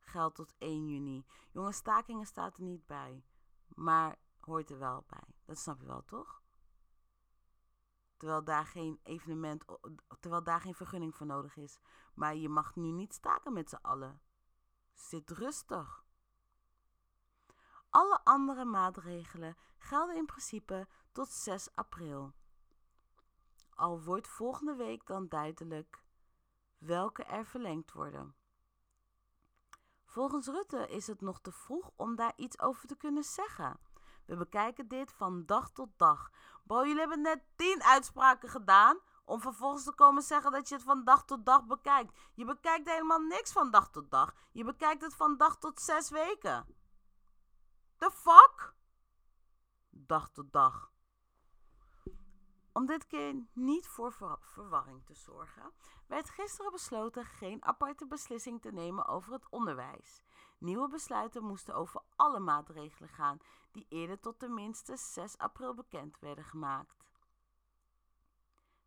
geldt 0.00 0.34
tot 0.34 0.54
1 0.58 0.88
juni. 0.88 1.24
Jongens, 1.50 1.76
stakingen 1.76 2.26
staat 2.26 2.56
er 2.56 2.62
niet 2.62 2.86
bij, 2.86 3.24
maar 3.68 4.18
hoort 4.40 4.70
er 4.70 4.78
wel 4.78 5.04
bij. 5.06 5.34
Dat 5.44 5.58
snap 5.58 5.80
je 5.80 5.86
wel, 5.86 6.04
toch? 6.04 6.42
Terwijl 8.16 8.44
daar 8.44 8.66
geen 8.66 9.00
evenement, 9.02 9.64
terwijl 10.20 10.42
daar 10.42 10.60
geen 10.60 10.74
vergunning 10.74 11.14
voor 11.14 11.26
nodig 11.26 11.56
is. 11.56 11.78
Maar 12.14 12.36
je 12.36 12.48
mag 12.48 12.76
nu 12.76 12.90
niet 12.90 13.14
staken 13.14 13.52
met 13.52 13.68
z'n 13.68 13.78
allen. 13.82 14.20
Zit 14.94 15.30
rustig. 15.30 16.04
Alle 17.90 18.20
andere 18.24 18.64
maatregelen 18.64 19.56
gelden 19.78 20.16
in 20.16 20.26
principe 20.26 20.88
tot 21.12 21.28
6 21.28 21.68
april. 21.74 22.32
Al 23.74 24.02
wordt 24.02 24.28
volgende 24.28 24.74
week 24.74 25.06
dan 25.06 25.28
duidelijk 25.28 26.02
welke 26.78 27.24
er 27.24 27.46
verlengd 27.46 27.92
worden. 27.92 28.34
Volgens 30.04 30.46
Rutte 30.46 30.88
is 30.88 31.06
het 31.06 31.20
nog 31.20 31.40
te 31.40 31.52
vroeg 31.52 31.90
om 31.96 32.16
daar 32.16 32.32
iets 32.36 32.60
over 32.60 32.88
te 32.88 32.96
kunnen 32.96 33.24
zeggen. 33.24 33.80
We 34.26 34.36
bekijken 34.36 34.88
dit 34.88 35.12
van 35.12 35.46
dag 35.46 35.70
tot 35.70 35.88
dag. 35.96 36.30
Bro, 36.64 36.86
jullie 36.86 36.98
hebben 36.98 37.20
net 37.20 37.42
10 37.56 37.82
uitspraken 37.82 38.48
gedaan. 38.48 38.98
Om 39.24 39.40
vervolgens 39.40 39.84
te 39.84 39.94
komen 39.94 40.22
zeggen 40.22 40.52
dat 40.52 40.68
je 40.68 40.74
het 40.74 40.84
van 40.84 41.04
dag 41.04 41.24
tot 41.24 41.46
dag 41.46 41.66
bekijkt. 41.66 42.18
Je 42.34 42.44
bekijkt 42.44 42.88
helemaal 42.88 43.20
niks 43.20 43.52
van 43.52 43.70
dag 43.70 43.90
tot 43.90 44.10
dag. 44.10 44.34
Je 44.52 44.64
bekijkt 44.64 45.02
het 45.02 45.14
van 45.14 45.36
dag 45.36 45.58
tot 45.58 45.80
zes 45.80 46.10
weken. 46.10 46.79
The 48.00 48.10
fuck? 48.10 48.74
Dag 49.90 50.30
tot 50.30 50.52
dag. 50.52 50.92
Om 52.72 52.86
dit 52.86 53.06
keer 53.06 53.46
niet 53.52 53.86
voor 53.86 54.38
verwarring 54.40 55.06
te 55.06 55.14
zorgen, 55.14 55.72
werd 56.06 56.30
gisteren 56.30 56.72
besloten 56.72 57.24
geen 57.24 57.64
aparte 57.64 58.06
beslissing 58.06 58.60
te 58.60 58.72
nemen 58.72 59.06
over 59.06 59.32
het 59.32 59.48
onderwijs. 59.48 60.22
Nieuwe 60.58 60.88
besluiten 60.88 61.44
moesten 61.44 61.74
over 61.74 62.02
alle 62.16 62.38
maatregelen 62.38 63.08
gaan 63.08 63.38
die 63.70 63.86
eerder 63.88 64.20
tot 64.20 64.38
tenminste 64.38 64.96
6 64.96 65.38
april 65.38 65.74
bekend 65.74 66.18
werden 66.18 66.44
gemaakt. 66.44 67.04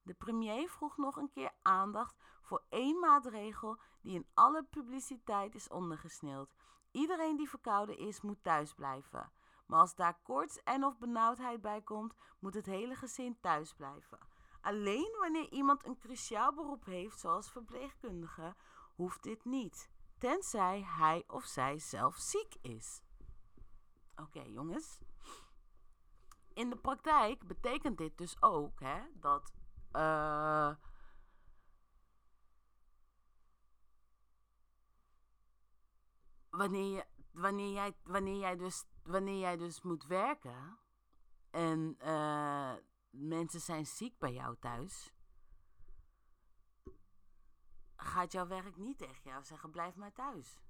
De 0.02 0.14
premier 0.14 0.70
vroeg 0.70 0.98
nog 0.98 1.16
een 1.16 1.30
keer 1.30 1.52
aandacht 1.62 2.16
voor 2.42 2.64
één 2.70 3.00
maatregel 3.00 3.80
die 4.02 4.16
in 4.16 4.28
alle 4.34 4.64
publiciteit 4.64 5.56
is 5.56 5.68
ondergesneeuwd. 5.68 6.56
Iedereen 6.94 7.36
die 7.36 7.50
verkouden 7.50 7.98
is, 7.98 8.22
moet 8.22 8.44
thuis 8.44 8.74
blijven. 8.74 9.32
Maar 9.66 9.80
als 9.80 9.96
daar 9.96 10.20
koorts 10.24 10.64
en 10.64 10.84
of 10.84 10.98
benauwdheid 10.98 11.62
bij 11.62 11.82
komt, 11.82 12.14
moet 12.40 12.54
het 12.54 12.66
hele 12.66 12.96
gezin 12.96 13.40
thuis 13.40 13.74
blijven. 13.74 14.20
Alleen 14.62 15.16
wanneer 15.20 15.52
iemand 15.52 15.86
een 15.86 15.98
cruciaal 15.98 16.54
beroep 16.54 16.86
heeft, 16.86 17.20
zoals 17.20 17.52
verpleegkundige, 17.52 18.56
hoeft 18.96 19.24
dit 19.24 19.46
niet. 19.46 19.90
Tenzij 20.18 20.84
hij 20.84 21.24
of 21.28 21.44
zij 21.44 21.80
zelf 21.80 22.16
ziek 22.16 22.56
is. 22.62 23.02
Oké, 24.16 24.42
jongens. 24.42 25.00
In 26.54 26.70
de 26.70 26.78
praktijk 26.78 27.48
betekent 27.48 27.98
dit 27.98 28.18
dus 28.18 28.42
ook 28.42 28.80
hè, 28.80 29.02
dat. 29.14 29.54
Uh, 29.94 30.72
wanneer, 36.54 36.96
je, 36.96 37.06
wanneer, 37.32 37.72
jij, 37.72 37.96
wanneer, 38.04 38.40
jij 38.40 38.56
dus, 38.56 38.86
wanneer 39.04 39.40
jij 39.40 39.58
dus 39.58 39.82
moet 39.82 40.06
werken 40.06 40.78
en 41.50 41.98
uh, 42.02 42.74
mensen 43.10 43.60
zijn 43.60 43.86
ziek 43.86 44.20
bij 44.20 44.34
jou 44.34 44.56
thuis, 44.60 45.14
gaat 47.96 48.32
jouw 48.32 48.48
werk 48.48 48.78
niet 48.78 48.98
tegen 48.98 49.22
jou 49.24 49.44
zeggen: 49.44 49.72
blijf 49.72 49.96
maar 49.96 50.14
thuis. 50.14 50.62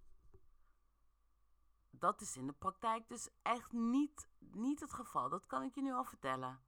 Dat 1.90 2.22
is 2.22 2.38
in 2.38 2.48
de 2.48 2.54
praktijk 2.54 3.08
dus 3.08 3.30
echt 3.42 3.72
niet, 3.72 4.28
niet 4.40 4.80
het 4.80 4.94
geval. 4.94 5.30
Dat 5.30 5.46
kan 5.46 5.64
ik 5.64 5.76
je 5.76 5.82
nu 5.82 5.94
al 5.94 6.04
vertellen. 6.04 6.64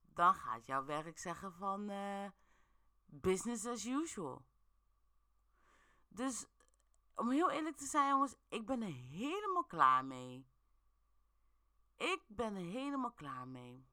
Dan 0.00 0.34
gaat 0.34 0.66
jouw 0.66 0.84
werk 0.84 1.18
zeggen 1.18 1.52
van 1.52 1.90
uh, 1.90 2.28
business 3.06 3.66
as 3.66 3.84
usual. 3.84 4.44
Dus 6.08 6.46
om 7.14 7.30
heel 7.30 7.50
eerlijk 7.50 7.76
te 7.76 7.86
zijn, 7.86 8.08
jongens, 8.08 8.34
ik 8.48 8.66
ben 8.66 8.82
er 8.82 8.92
helemaal 8.92 9.64
klaar 9.64 10.04
mee. 10.04 10.46
Ik 11.96 12.22
ben 12.26 12.54
er 12.54 12.64
helemaal 12.64 13.12
klaar 13.12 13.48
mee. 13.48 13.86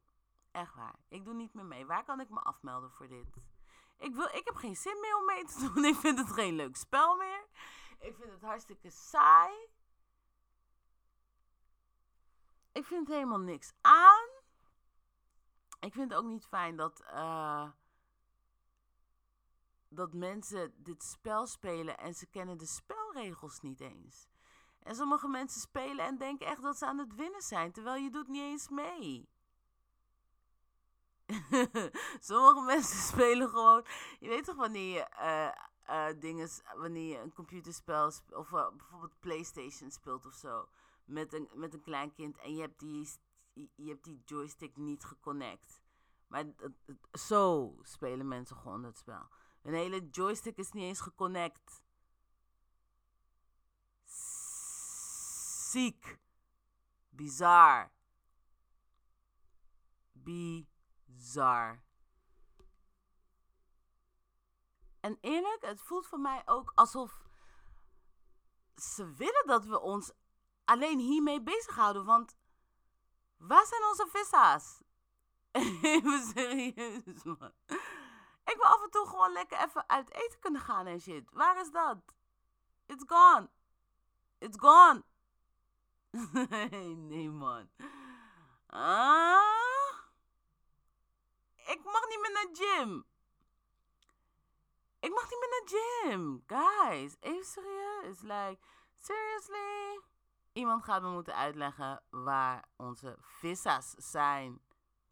Echt 0.52 0.76
waar. 0.76 0.96
Ik 1.08 1.26
doe 1.26 1.34
niet 1.34 1.54
meer 1.54 1.66
mee. 1.66 1.86
Waar 1.86 2.04
kan 2.04 2.20
ik 2.20 2.30
me 2.30 2.40
afmelden 2.40 2.92
voor 2.92 3.08
dit? 3.08 3.28
Ik, 3.98 4.16
wil, 4.16 4.26
ik 4.26 4.42
heb 4.46 4.56
geen 4.56 4.76
zin 4.76 5.00
meer 5.02 5.18
om 5.18 5.26
mee 5.26 5.46
te 5.46 5.60
doen. 5.74 5.86
Ik 5.86 5.96
vind 5.96 6.18
het 6.18 6.32
geen 6.32 6.56
leuk 6.56 6.76
spel 6.76 7.16
meer. 7.16 7.46
Ik 8.00 8.16
vind 8.16 8.32
het 8.32 8.42
hartstikke 8.42 8.90
saai. 8.90 9.68
Ik 12.72 12.86
vind 12.86 13.08
helemaal 13.08 13.40
niks 13.40 13.74
aan. 13.82 14.30
Ik 15.80 15.94
vind 15.94 16.10
het 16.10 16.20
ook 16.20 16.26
niet 16.26 16.46
fijn 16.46 16.76
dat, 16.76 17.02
uh, 17.02 17.70
dat 19.90 20.14
mensen 20.14 20.74
dit 20.78 21.04
spel 21.04 21.48
spelen 21.48 21.98
en 21.98 22.14
ze 22.14 22.26
kennen 22.26 22.58
de 22.58 22.66
spelregels 22.66 23.60
niet 23.60 23.80
eens. 23.80 24.28
En 24.80 24.96
sommige 24.96 25.28
mensen 25.28 25.62
spelen 25.62 26.06
en 26.06 26.18
denken 26.18 26.48
echt 26.48 26.62
dat 26.62 26.78
ze 26.78 26.86
aan 26.86 26.98
het 26.98 27.16
winnen 27.16 27.42
zijn, 27.42 27.72
terwijl 27.72 28.04
je 28.04 28.10
doet 28.10 28.28
niet 28.28 28.42
eens 28.42 28.70
mee. 28.70 29.30
Sommige 32.20 32.62
mensen 32.66 32.98
spelen 32.98 33.50
gewoon. 33.50 33.86
Je 34.20 34.28
weet 34.28 34.46
toch 34.46 34.56
wanneer 34.56 34.94
je 34.94 35.08
uh, 35.20 35.52
uh, 35.90 36.20
dingen, 36.20 36.50
wanneer 36.76 37.10
je 37.10 37.22
een 37.22 37.34
computerspel 37.34 38.12
of 38.30 38.52
uh, 38.52 38.68
bijvoorbeeld 38.78 39.20
PlayStation 39.20 39.92
speelt 39.92 40.26
of 40.26 40.34
zo 40.34 40.68
met 41.06 41.34
een, 41.34 41.50
met 41.54 41.74
een 41.74 41.82
klein 41.82 42.14
kind 42.14 42.38
en 42.38 42.56
je 42.56 42.62
hebt 42.62 42.80
die, 42.80 43.10
je 43.54 43.90
hebt 43.90 44.04
die 44.04 44.22
joystick 44.26 44.78
niet 44.78 45.04
geconnect. 45.04 45.84
Maar 46.28 46.46
zo 47.12 47.76
spelen 47.82 48.28
mensen 48.28 48.56
gewoon 48.58 48.84
het 48.84 48.98
spel. 48.98 49.28
Een 49.66 49.74
hele 49.74 50.10
joystick 50.10 50.58
is 50.58 50.72
niet 50.72 50.84
eens 50.84 51.00
geconnect. 51.00 51.84
Ziek. 55.72 56.20
Bizar. 57.10 57.92
Bizar. 60.12 61.84
En 65.00 65.18
eerlijk, 65.22 65.66
het 65.66 65.82
voelt 65.82 66.08
voor 66.08 66.20
mij 66.20 66.42
ook 66.46 66.72
alsof 66.76 67.28
ze 68.76 69.14
willen 69.14 69.48
dat 69.48 69.66
we 69.66 69.80
ons 69.80 70.12
alleen 70.66 71.00
hiermee 71.00 71.42
bezighouden. 71.42 72.06
Want 72.06 72.38
waar 73.38 73.66
zijn 73.66 73.84
onze 73.84 74.08
vissa's? 74.08 74.82
Even 75.82 76.24
serieus, 76.34 77.24
man. 77.24 77.54
Ik 78.46 78.56
wil 78.56 78.66
af 78.66 78.84
en 78.84 78.90
toe 78.90 79.08
gewoon 79.08 79.32
lekker 79.32 79.64
even 79.64 79.90
uit 79.90 80.14
eten 80.14 80.40
kunnen 80.40 80.62
gaan 80.62 80.88
en 80.88 81.00
shit. 81.00 81.32
Waar 81.32 81.60
is 81.60 81.72
dat? 81.72 81.98
It's 82.86 83.04
gone. 83.08 83.50
It's 84.38 84.58
gone. 84.60 85.04
nee, 87.10 87.30
man. 87.30 87.70
Ah. 88.68 89.66
Ik 91.56 91.84
mag 91.84 92.08
niet 92.08 92.20
meer 92.22 92.32
naar 92.32 92.48
gym. 92.52 93.06
Ik 95.00 95.14
mag 95.14 95.30
niet 95.30 95.40
meer 95.40 95.50
naar 95.50 95.70
gym. 95.80 96.44
Guys, 96.48 97.16
even 97.20 97.46
serieus. 97.46 98.22
Like, 98.22 98.58
seriously? 98.98 100.02
Iemand 100.54 100.84
gaat 100.84 101.02
me 101.02 101.10
moeten 101.10 101.36
uitleggen 101.36 102.04
waar 102.10 102.66
onze 102.76 103.18
vissa's 103.20 103.90
zijn. 103.98 104.65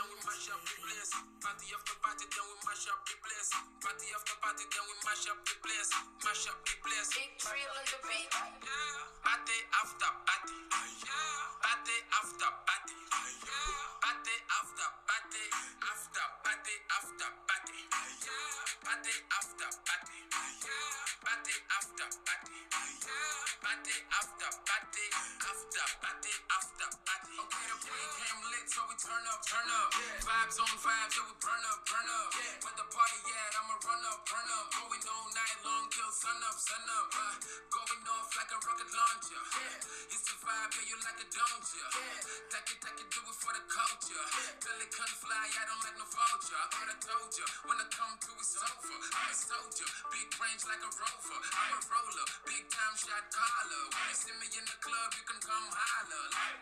Party 0.04 1.68
after 1.72 1.96
party, 2.04 2.26
then 2.28 2.44
we 2.44 2.56
mash 2.68 2.92
up 2.92 3.00
the 3.08 3.16
place. 3.24 3.52
Party 3.80 4.08
after 4.12 4.36
party, 4.44 4.68
then 4.68 4.84
we 4.84 4.96
mash 5.08 5.32
up 5.32 5.40
the 5.48 5.56
place. 5.64 5.92
Mash 6.28 6.44
up 6.52 6.60
the 6.60 6.76
place. 6.84 7.08
Big 7.16 7.32
trail 7.40 7.72
on 7.72 7.88
the 7.88 8.00
beat. 8.04 8.28
Yeah. 8.28 9.24
Party 9.24 9.58
after 9.80 10.12
party. 10.28 10.60
Yeah. 11.08 11.64
Party 11.64 11.98
after 12.20 12.52
party. 12.68 13.00
Yeah. 13.48 14.04
Party 14.04 14.36
after 14.44 14.90
party. 15.08 15.44
After 15.88 16.26
party 16.44 16.76
after 17.00 17.30
party. 17.48 17.80
Yeah. 17.88 18.84
Party 18.84 19.16
after 19.40 19.70
party. 19.88 20.20
Yeah. 20.28 21.00
Party 21.24 21.56
after 21.80 22.08
party. 22.28 22.60
Yeah. 22.60 23.40
Party 23.64 23.96
after 24.20 24.52
party. 24.68 25.06
After 25.48 25.86
party 26.04 26.34
after 26.52 26.90
party. 27.08 27.36
Okay, 27.40 27.66
the 27.72 27.76
play 27.88 28.04
came 28.20 28.42
lit, 28.52 28.68
so 28.68 28.84
we 28.84 28.96
turn 29.00 29.24
up, 29.32 29.40
turn 29.48 29.70
up. 29.80 29.93
Yeah. 29.94 30.26
Vibes 30.26 30.58
on 30.58 30.74
vibes, 30.82 31.14
so 31.14 31.22
we 31.30 31.34
burn 31.38 31.64
up, 31.70 31.80
burn 31.86 32.08
up. 32.10 32.30
Yeah. 32.34 32.66
Where 32.66 32.78
the 32.78 32.88
party 32.90 33.20
at, 33.30 33.52
I'ma 33.62 33.76
run 33.78 34.04
up, 34.10 34.20
run 34.26 34.50
up. 34.58 34.66
Going 34.74 35.06
all 35.06 35.28
night 35.34 35.60
long 35.62 35.86
till 35.94 36.12
sun 36.14 36.40
up, 36.50 36.58
sun 36.58 36.86
up. 36.98 37.08
Uh, 37.14 37.34
going 37.70 38.04
off 38.10 38.30
like 38.34 38.52
a 38.54 38.60
rocket 38.64 38.90
launcher. 38.90 39.42
Yeah. 39.42 40.14
It's 40.14 40.26
the 40.26 40.36
vibe, 40.42 40.72
yeah, 40.74 40.90
you 40.90 40.98
like 41.04 41.20
it, 41.22 41.30
don't 41.30 41.68
ya? 41.78 41.88
Yeah. 41.94 42.54
Take 42.54 42.70
it, 42.74 42.80
take 42.82 43.00
it, 43.02 43.10
do 43.14 43.22
it 43.22 43.38
for 43.38 43.54
the 43.54 43.64
culture. 43.70 44.26
Yeah. 44.26 44.62
Till 44.64 44.78
it 44.82 44.92
can 44.94 45.12
fly, 45.20 45.46
I 45.46 45.64
don't 45.70 45.82
like 45.84 45.98
no 46.00 46.08
vulture. 46.08 46.58
I 46.58 46.66
thought 46.74 46.90
I 46.90 46.98
told 47.02 47.30
ya, 47.36 47.46
when 47.70 47.78
I 47.78 47.86
come 47.94 48.14
to 48.18 48.32
it's 48.40 48.56
over. 48.58 48.98
I'm 48.98 49.30
a 49.30 49.36
soldier, 49.36 49.90
big 50.10 50.30
range 50.40 50.64
like 50.70 50.84
a 50.84 50.92
rover. 50.94 51.38
I'm 51.38 51.74
a 51.74 51.80
roller, 51.86 52.28
big 52.48 52.64
time 52.72 52.94
shot 52.98 53.26
caller. 53.34 53.84
When 53.94 54.06
you 54.10 54.18
see 54.18 54.36
me 54.40 54.48
in 54.58 54.66
the 54.66 54.78
club, 54.84 55.10
you 55.18 55.24
can 55.28 55.40
come 55.44 55.68
holler. 55.70 56.26
Like, 56.34 56.60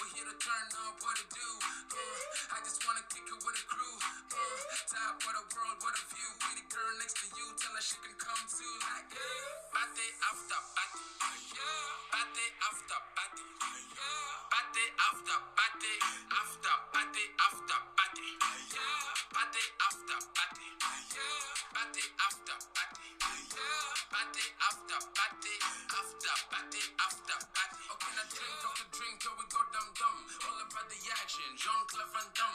we're 0.00 0.12
here 0.14 0.28
to 0.28 0.36
turn 0.40 0.66
up, 0.86 0.94
what 1.02 1.16
it 1.18 1.28
do? 1.32 1.48
Uh, 1.92 2.54
I 2.54 2.56
just 2.64 2.71
wanna 2.80 3.04
kick 3.12 3.26
it 3.28 3.36
with 3.44 3.58
a 3.60 3.64
crew. 3.68 3.96
Uh, 4.00 4.40
top 4.88 5.20
of 5.20 5.32
the 5.36 5.44
world, 5.52 5.76
what 5.84 5.92
a 5.92 6.04
view. 6.08 6.30
Be 6.40 6.50
the 6.56 6.64
girl 6.72 6.92
next 7.04 7.16
to 7.20 7.26
you, 7.36 7.46
tell 7.60 7.74
her 7.76 7.84
she 7.84 7.96
can 8.00 8.14
come 8.16 8.44
too. 8.48 8.74
Like, 8.80 9.12
yeah. 9.12 9.72
Party 9.76 10.06
after 10.24 10.60
party. 10.72 11.04
Yeah. 11.52 12.12
Party 12.12 12.46
after 12.64 12.98
party. 13.12 13.44
Yeah. 13.92 14.52
Party 14.52 14.84
after 15.04 15.38
party. 15.52 15.94
After 16.32 16.74
party 16.92 17.24
after 17.44 17.78
party. 17.92 18.28
Yeah. 18.72 19.04
Party 19.36 19.64
after 19.84 20.18
party. 20.32 20.68
Yeah. 21.12 21.76
Party 21.76 22.04
after 22.24 22.56
party. 22.72 23.08
Yeah. 23.20 23.84
Party 24.12 24.46
after 24.64 25.00
party. 25.12 25.54
After 25.92 26.34
party 26.52 26.82
after 27.04 27.36
party. 27.52 27.84
Okay, 27.92 28.12
now 28.16 28.26
drink 28.32 28.60
after 28.64 28.86
drink 28.96 29.14
till 29.20 29.34
we 29.36 29.44
go 29.52 29.60
dumb 29.72 29.90
dumb. 29.92 30.18
All 30.48 30.58
about 30.62 30.86
the 30.88 31.00
action, 31.20 31.48
Jean 31.56 31.80
Claude 31.88 32.12
Van 32.12 32.28
Damme. 32.32 32.51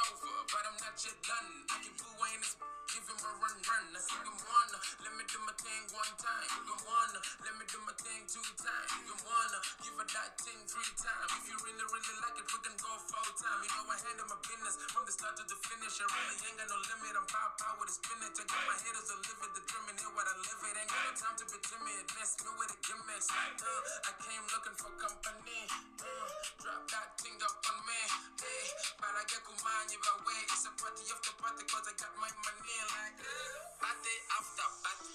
Over, 0.00 0.32
but 0.48 0.64
I'm 0.64 0.78
not 0.80 0.96
yet 1.04 1.12
done. 1.20 1.50
I 1.68 1.76
can 1.84 1.92
pull 2.00 2.16
away 2.16 2.32
in 2.32 2.79
give 3.00 3.16
him 3.16 3.24
a 3.24 3.32
run 3.40 3.56
run. 3.64 3.84
I 3.96 4.00
see 4.04 4.20
him 4.20 4.36
one, 4.44 4.72
let 4.76 5.12
me 5.16 5.24
do 5.24 5.38
my 5.48 5.54
thing 5.56 5.82
one 5.88 6.14
time. 6.20 6.48
You 6.68 6.76
one, 6.84 7.12
let 7.16 7.54
me 7.56 7.64
do 7.64 7.78
my 7.88 7.96
thing 7.96 8.20
two 8.28 8.44
times. 8.60 8.90
You 9.08 9.16
one, 9.24 9.52
give 9.80 9.96
her 9.96 10.04
that 10.04 10.36
thing 10.36 10.60
three 10.68 10.92
times. 11.00 11.28
If 11.40 11.48
you 11.48 11.56
really 11.64 11.80
really 11.80 12.16
like 12.20 12.36
it, 12.36 12.44
we 12.44 12.58
can 12.60 12.76
go 12.76 12.92
full 13.08 13.32
time. 13.40 13.58
You 13.64 13.72
know 13.72 13.88
I 13.88 13.96
handle 14.04 14.28
my 14.28 14.38
business 14.44 14.76
from 14.92 15.08
the 15.08 15.12
start 15.16 15.32
to 15.40 15.44
the 15.48 15.56
finish. 15.64 15.96
I 15.96 16.06
really 16.12 16.36
ain't 16.44 16.56
got 16.60 16.68
no 16.68 16.76
limit. 16.76 17.16
I'm 17.16 17.24
power 17.24 17.52
power 17.56 17.76
with 17.80 17.88
a 17.88 17.96
spinach. 17.96 18.36
I 18.36 18.44
got 18.44 18.62
my 18.68 18.76
haters 18.84 19.06
to 19.08 19.16
live 19.16 19.40
it, 19.48 19.52
the 19.56 19.62
dream 19.64 19.84
and 19.88 19.96
hear 19.96 20.12
what 20.12 20.26
I 20.28 20.34
live 20.36 20.60
it. 20.60 20.74
Ain't 20.76 20.90
got 20.92 21.00
no 21.00 21.12
time 21.16 21.36
to 21.40 21.44
be 21.48 21.58
timid. 21.64 22.04
Mess 22.20 22.36
me 22.44 22.52
with 22.52 22.68
the 22.68 22.78
gimmicks. 22.84 23.28
Uh, 23.32 24.08
I 24.08 24.12
came 24.20 24.44
looking 24.44 24.76
for 24.76 24.92
company. 25.00 25.60
Uh, 26.04 26.28
drop 26.60 26.84
that 26.84 27.16
thing 27.16 27.40
up 27.40 27.56
on 27.64 27.78
me. 27.88 28.00
Hey, 28.44 28.64
but 29.00 29.12
I 29.16 29.24
get 29.24 29.40
kumani 29.40 29.96
by 30.04 30.14
way. 30.28 30.40
It's 30.52 30.68
a 30.68 30.72
party 30.76 31.04
after 31.08 31.32
party 31.40 31.64
cause 31.64 31.88
I 31.88 31.96
got 31.96 32.12
my 32.20 32.28
money 32.28 32.89
like 32.90 33.22
uh, 33.22 33.78
party 33.78 34.14
after 34.34 34.68
party. 34.82 35.14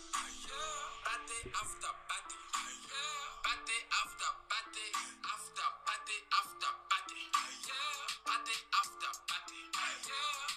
Party 1.05 1.39
after 1.59 1.93
party. 2.07 2.38
Party 3.43 3.78
after 3.99 4.32
party. 4.47 4.88
After 5.28 5.67
party 5.84 6.17
after 6.39 6.71
party. 6.88 7.23
Party 8.26 8.55
after 8.80 9.11
party. 9.28 9.59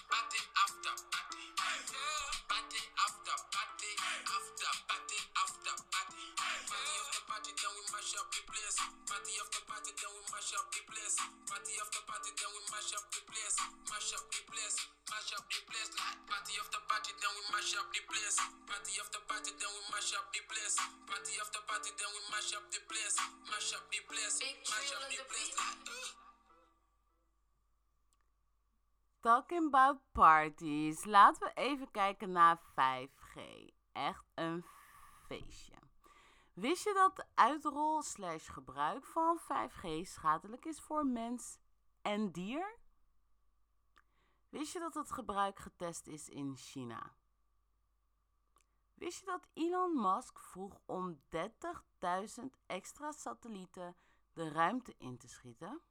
Party 0.09 0.41
after 0.63 0.95
party. 1.11 1.43
Party 2.47 2.81
after 3.03 3.37
party. 3.51 3.91
After 4.35 4.71
party 4.87 5.08
mash 7.99 8.15
up 8.15 8.31
the 8.31 8.39
place. 8.47 8.79
Party 9.11 9.33
after 9.43 9.59
party, 9.67 9.91
then 9.99 10.07
we 10.15 10.23
mash 10.31 10.55
up 10.55 10.71
the 10.71 10.79
place. 10.87 11.19
Party 11.51 11.73
after 11.83 11.99
party, 12.07 12.31
then 12.31 12.47
we 12.55 12.61
mash 12.71 12.95
up 12.95 13.05
the 13.11 13.19
place. 13.27 13.57
Mash 13.91 14.11
up 14.15 14.23
the 14.31 14.39
place. 14.47 14.77
Mash 15.11 15.31
up 15.35 15.43
the 15.51 15.59
place. 15.67 15.91
Like 15.99 16.19
party 16.31 16.53
after 16.63 16.79
party, 16.87 17.11
then 17.19 17.31
we 17.35 17.43
mash 17.51 17.75
up 17.75 17.87
the 17.91 17.99
place. 18.07 18.39
Party 18.39 18.93
after 19.03 19.19
party, 19.27 19.51
then 19.51 19.67
we 19.75 19.81
mash 19.91 20.15
up 20.15 20.31
the 20.31 20.41
place. 20.47 20.75
Party 20.79 21.33
after 21.43 21.61
party, 21.67 21.91
then 21.99 22.09
we 22.15 22.21
mash 22.31 22.51
up 22.55 22.65
the 22.71 22.79
place. 22.87 23.15
Mash 23.51 23.71
up 23.75 23.83
the 23.91 23.99
place. 24.07 24.35
Mash 24.47 24.91
up 24.95 25.03
the 25.11 25.19
place. 25.27 25.51
Talking 29.19 29.67
about 29.67 29.99
parties. 30.15 31.03
Laten 31.03 31.43
we 31.43 31.51
even 31.61 31.91
kijken 31.91 32.31
naar 32.31 32.57
5G. 32.79 33.35
Echt 33.91 34.23
een 34.35 34.63
feestje. 35.27 35.78
Wist 36.59 36.83
je 36.83 36.93
dat 36.93 37.15
de 37.15 37.25
uitrol 37.33 38.01
slash 38.01 38.49
gebruik 38.49 39.05
van 39.05 39.39
5G 39.39 40.01
schadelijk 40.01 40.65
is 40.65 40.79
voor 40.79 41.05
mens 41.05 41.57
en 42.01 42.31
dier? 42.31 42.77
Wist 44.49 44.73
je 44.73 44.79
dat 44.79 44.93
het 44.93 45.11
gebruik 45.11 45.59
getest 45.59 46.07
is 46.07 46.29
in 46.29 46.55
China? 46.55 47.15
Wist 48.93 49.19
je 49.19 49.25
dat 49.25 49.47
Elon 49.53 50.01
Musk 50.01 50.39
vroeg 50.39 50.79
om 50.85 51.21
30.000 51.35 52.45
extra 52.65 53.11
satellieten 53.11 53.95
de 54.33 54.49
ruimte 54.49 54.95
in 54.97 55.17
te 55.17 55.27
schieten? 55.27 55.81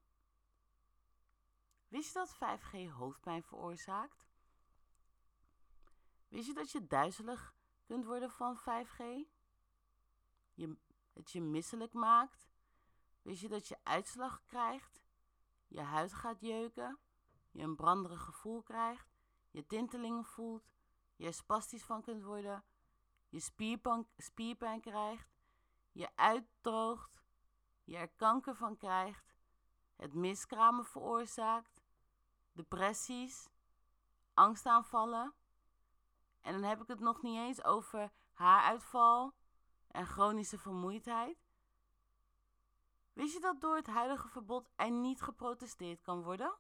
Wist 1.88 2.12
je 2.12 2.18
dat 2.18 2.36
5G 2.36 2.90
hoofdpijn 2.90 3.42
veroorzaakt? 3.42 4.26
Wist 6.28 6.46
je 6.46 6.54
dat 6.54 6.70
je 6.70 6.86
duizelig 6.86 7.54
kunt 7.86 8.04
worden 8.04 8.30
van 8.30 8.58
5G? 8.58 9.36
Je, 10.58 10.76
je 11.24 11.40
misselijk 11.40 11.92
maakt? 11.92 12.48
Wist 13.22 13.40
je 13.40 13.48
dat 13.48 13.68
je 13.68 13.78
uitslag 13.82 14.42
krijgt? 14.46 15.02
Je 15.66 15.80
huid 15.80 16.12
gaat 16.12 16.40
jeuken? 16.40 16.98
Je 17.50 17.62
een 17.62 17.76
branderig 17.76 18.22
gevoel 18.22 18.62
krijgt? 18.62 19.08
Je 19.50 19.66
tintelingen 19.66 20.24
voelt? 20.24 20.70
Je 21.16 21.32
spastisch 21.32 21.84
van 21.84 22.02
kunt 22.02 22.22
worden? 22.22 22.64
Je 23.28 23.40
spierpijn, 23.40 24.06
spierpijn 24.16 24.80
krijgt? 24.80 25.36
Je 25.92 26.16
uitdroogt? 26.16 27.22
Je 27.84 27.96
er 27.96 28.08
kanker 28.08 28.56
van 28.56 28.76
krijgt? 28.76 29.34
Het 29.96 30.14
miskramen 30.14 30.84
veroorzaakt? 30.84 31.82
depressies, 32.52 33.50
angstaanvallen. 34.34 35.34
En 36.40 36.52
dan 36.52 36.62
heb 36.62 36.80
ik 36.80 36.88
het 36.88 37.00
nog 37.00 37.22
niet 37.22 37.38
eens 37.38 37.64
over 37.64 38.12
haaruitval 38.32 39.34
en 39.98 40.06
chronische 40.06 40.58
vermoeidheid. 40.58 41.38
Wist 43.12 43.34
je 43.34 43.40
dat 43.40 43.60
door 43.60 43.76
het 43.76 43.86
huidige 43.86 44.28
verbod 44.28 44.70
er 44.76 44.90
niet 44.90 45.20
geprotesteerd 45.20 46.02
kan 46.02 46.22
worden? 46.22 46.54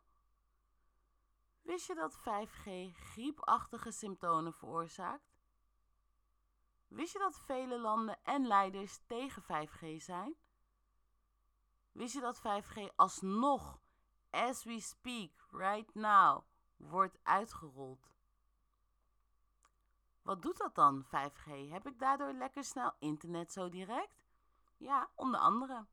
Wist 1.62 1.86
je 1.86 1.94
dat 1.94 2.18
5G 2.18 2.94
griepachtige 2.94 3.90
symptomen 3.90 4.52
veroorzaakt? 4.52 5.36
Wist 6.88 7.12
je 7.12 7.18
dat 7.18 7.40
vele 7.40 7.78
landen 7.78 8.18
en 8.22 8.46
leiders 8.46 9.00
tegen 9.06 9.42
5G 9.42 10.02
zijn? 10.02 10.34
Wist 11.92 12.14
je 12.14 12.20
dat 12.20 12.38
5G 12.38 12.94
alsnog 12.96 13.80
as 14.30 14.64
we 14.64 14.80
speak, 14.80 15.30
right 15.50 15.94
now, 15.94 16.44
wordt 16.76 17.18
uitgerold. 17.22 18.17
Wat 20.28 20.42
doet 20.42 20.56
dat 20.56 20.74
dan, 20.74 21.04
5G? 21.04 21.70
Heb 21.70 21.86
ik 21.86 21.98
daardoor 21.98 22.32
lekker 22.32 22.64
snel 22.64 22.92
internet 22.98 23.52
zo 23.52 23.68
direct? 23.68 24.24
Ja, 24.76 25.10
onder 25.14 25.40
andere. 25.40 25.86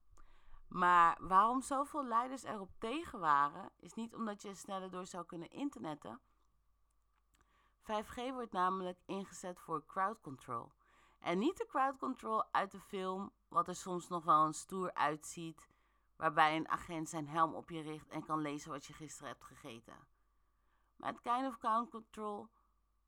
Maar 0.67 1.17
waarom 1.19 1.61
zoveel 1.61 2.05
leiders 2.05 2.43
erop 2.43 2.71
tegen 2.79 3.19
waren, 3.19 3.71
is 3.79 3.93
niet 3.93 4.15
omdat 4.15 4.41
je 4.41 4.53
sneller 4.53 4.91
door 4.91 5.05
zou 5.05 5.25
kunnen 5.25 5.49
internetten. 5.49 6.19
5G 7.81 8.33
wordt 8.33 8.51
namelijk 8.51 8.99
ingezet 9.05 9.59
voor 9.59 9.86
crowd 9.86 10.21
control. 10.21 10.71
En 11.19 11.38
niet 11.38 11.57
de 11.57 11.65
crowd 11.65 11.97
control 11.97 12.53
uit 12.53 12.71
de 12.71 12.79
film, 12.79 13.31
wat 13.47 13.67
er 13.67 13.75
soms 13.75 14.07
nog 14.07 14.23
wel 14.23 14.45
een 14.45 14.53
stoer 14.53 14.93
uitziet 14.93 15.69
waarbij 16.15 16.55
een 16.55 16.69
agent 16.69 17.09
zijn 17.09 17.27
helm 17.27 17.53
op 17.53 17.69
je 17.69 17.81
richt 17.81 18.07
en 18.07 18.25
kan 18.25 18.41
lezen 18.41 18.71
wat 18.71 18.86
je 18.86 18.93
gisteren 18.93 19.29
hebt 19.29 19.43
gegeten. 19.43 20.07
Maar 20.95 21.11
het 21.11 21.21
kind 21.21 21.47
of 21.47 21.57
count 21.57 21.89
control, 21.89 22.49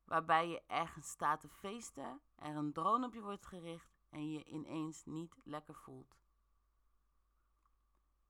waarbij 0.08 0.48
je 0.48 0.62
ergens 0.66 1.08
staat 1.08 1.40
te 1.40 1.48
feesten, 1.48 2.20
er 2.34 2.56
een 2.56 2.72
drone 2.72 3.06
op 3.06 3.14
je 3.14 3.20
wordt 3.20 3.46
gericht 3.46 4.00
en 4.10 4.30
je 4.30 4.44
ineens 4.44 5.04
niet 5.04 5.34
lekker 5.44 5.74
voelt. 5.74 6.16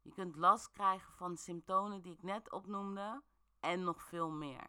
Je 0.02 0.12
kunt 0.12 0.36
last 0.36 0.70
krijgen 0.70 1.12
van 1.12 1.36
symptomen 1.36 2.02
die 2.02 2.12
ik 2.12 2.22
net 2.22 2.52
opnoemde 2.52 3.22
en 3.60 3.84
nog 3.84 4.02
veel 4.02 4.30
meer. 4.30 4.66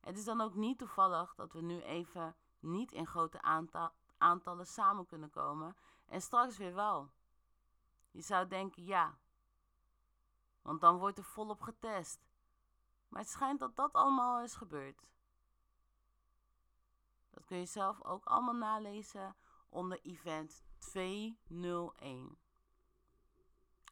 Het 0.00 0.18
is 0.18 0.24
dan 0.24 0.40
ook 0.40 0.54
niet 0.54 0.78
toevallig 0.78 1.34
dat 1.34 1.52
we 1.52 1.60
nu 1.60 1.80
even 1.80 2.36
niet 2.58 2.92
in 2.92 3.06
grote 3.06 3.42
aantal, 3.42 3.90
aantallen 4.18 4.66
samen 4.66 5.06
kunnen 5.06 5.30
komen 5.30 5.76
en 6.06 6.22
straks 6.22 6.56
weer 6.56 6.74
wel. 6.74 7.10
Je 8.10 8.20
zou 8.20 8.48
denken, 8.48 8.84
ja, 8.84 9.18
want 10.62 10.80
dan 10.80 10.98
wordt 10.98 11.18
er 11.18 11.24
volop 11.24 11.60
getest. 11.60 12.28
Maar 13.08 13.20
het 13.20 13.30
schijnt 13.30 13.60
dat 13.60 13.76
dat 13.76 13.92
allemaal 13.92 14.40
is 14.40 14.54
gebeurd. 14.54 15.02
Dat 17.30 17.44
kun 17.44 17.58
je 17.58 17.66
zelf 17.66 18.04
ook 18.04 18.24
allemaal 18.24 18.54
nalezen 18.54 19.36
onder 19.68 20.00
event 20.02 20.64
201. 20.78 22.38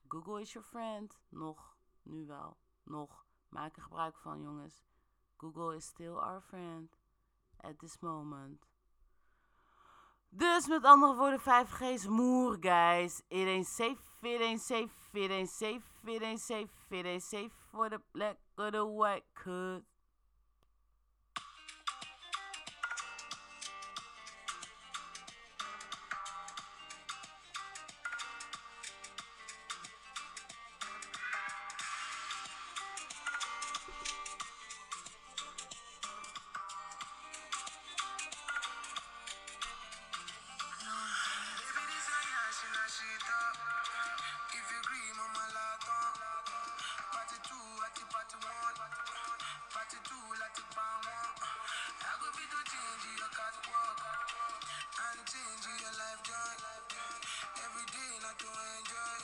Google 0.08 0.40
is 0.40 0.52
your 0.52 0.68
friend. 0.68 1.20
Nog, 1.28 1.76
nu 2.02 2.26
wel, 2.26 2.56
nog. 2.82 3.26
Maak 3.48 3.76
er 3.76 3.82
gebruik 3.82 4.16
van, 4.16 4.40
jongens. 4.40 4.82
Google 5.36 5.76
is 5.76 5.84
still 5.84 6.16
our 6.16 6.40
friend 6.40 6.96
at 7.60 7.78
this 7.78 7.98
moment. 7.98 8.66
Dus 10.30 10.66
met 10.66 10.84
andere 10.84 11.14
woorden, 11.14 11.40
5G 11.40 11.80
is 11.80 12.06
moer, 12.06 12.56
guys. 12.60 13.22
It 13.28 13.46
ain't 13.46 13.66
safe, 13.66 14.00
it 14.22 14.40
ain't 14.40 14.60
safe, 14.60 14.92
it 15.12 15.30
ain't 15.30 15.50
safe, 15.50 15.84
it 16.04 16.22
ain't 16.22 16.40
safe, 16.40 16.70
it 16.90 17.04
ain't 17.04 17.22
safe 17.22 17.52
for 17.70 17.88
the 17.88 18.00
black 18.12 18.36
or 18.56 18.70
the 18.70 18.84
white 18.84 19.24
cuz. 19.32 19.82
what 48.18 48.34
you. 48.34 48.40
I 52.02 52.12
go 52.18 52.28
be 52.34 52.44
change 52.50 53.04
your 53.14 53.30
catwalk 53.30 54.00
and 54.98 55.20
change 55.22 55.66
your 55.78 55.94
life. 55.94 56.22
Every 57.62 57.86
day, 57.94 58.12
not 58.22 58.34
to 58.38 58.48
enjoy. 58.50 59.17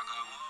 Your 0.00 0.49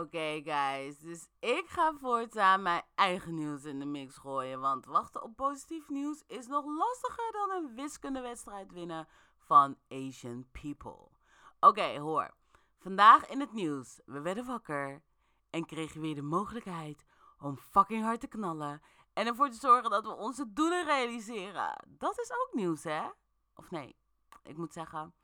Oké, 0.00 0.40
guys. 0.44 0.98
Dus 0.98 1.28
ik 1.40 1.64
ga 1.66 1.92
voortaan 2.00 2.62
mijn 2.62 2.82
eigen 2.94 3.34
nieuws 3.34 3.64
in 3.64 3.78
de 3.78 3.84
mix 3.84 4.16
gooien. 4.16 4.60
Want 4.60 4.86
wachten 4.86 5.22
op 5.22 5.36
positief 5.36 5.88
nieuws 5.88 6.22
is 6.26 6.46
nog 6.46 6.64
lastiger 6.64 7.32
dan 7.32 7.50
een 7.50 7.74
wiskundewedstrijd 7.74 8.72
winnen 8.72 9.08
van 9.38 9.76
Asian 9.88 10.46
people. 10.52 11.08
Oké, 11.60 11.98
hoor. 11.98 12.34
Vandaag 12.78 13.26
in 13.26 13.40
het 13.40 13.52
nieuws. 13.52 14.00
We 14.04 14.20
werden 14.20 14.46
wakker 14.46 15.02
en 15.50 15.66
kregen 15.66 16.00
weer 16.00 16.14
de 16.14 16.22
mogelijkheid 16.22 17.04
om 17.38 17.56
fucking 17.56 18.04
hard 18.04 18.20
te 18.20 18.26
knallen 18.26 18.82
en 19.12 19.26
ervoor 19.26 19.50
te 19.50 19.58
zorgen 19.58 19.90
dat 19.90 20.04
we 20.04 20.12
onze 20.12 20.52
doelen 20.52 20.84
realiseren. 20.84 21.86
Dat 21.88 22.18
is 22.18 22.30
ook 22.30 22.50
nieuws, 22.52 22.84
hè? 22.84 23.02
Of 23.54 23.70
nee, 23.70 23.96
ik 24.42 24.56
moet 24.56 24.72
zeggen, 24.72 25.14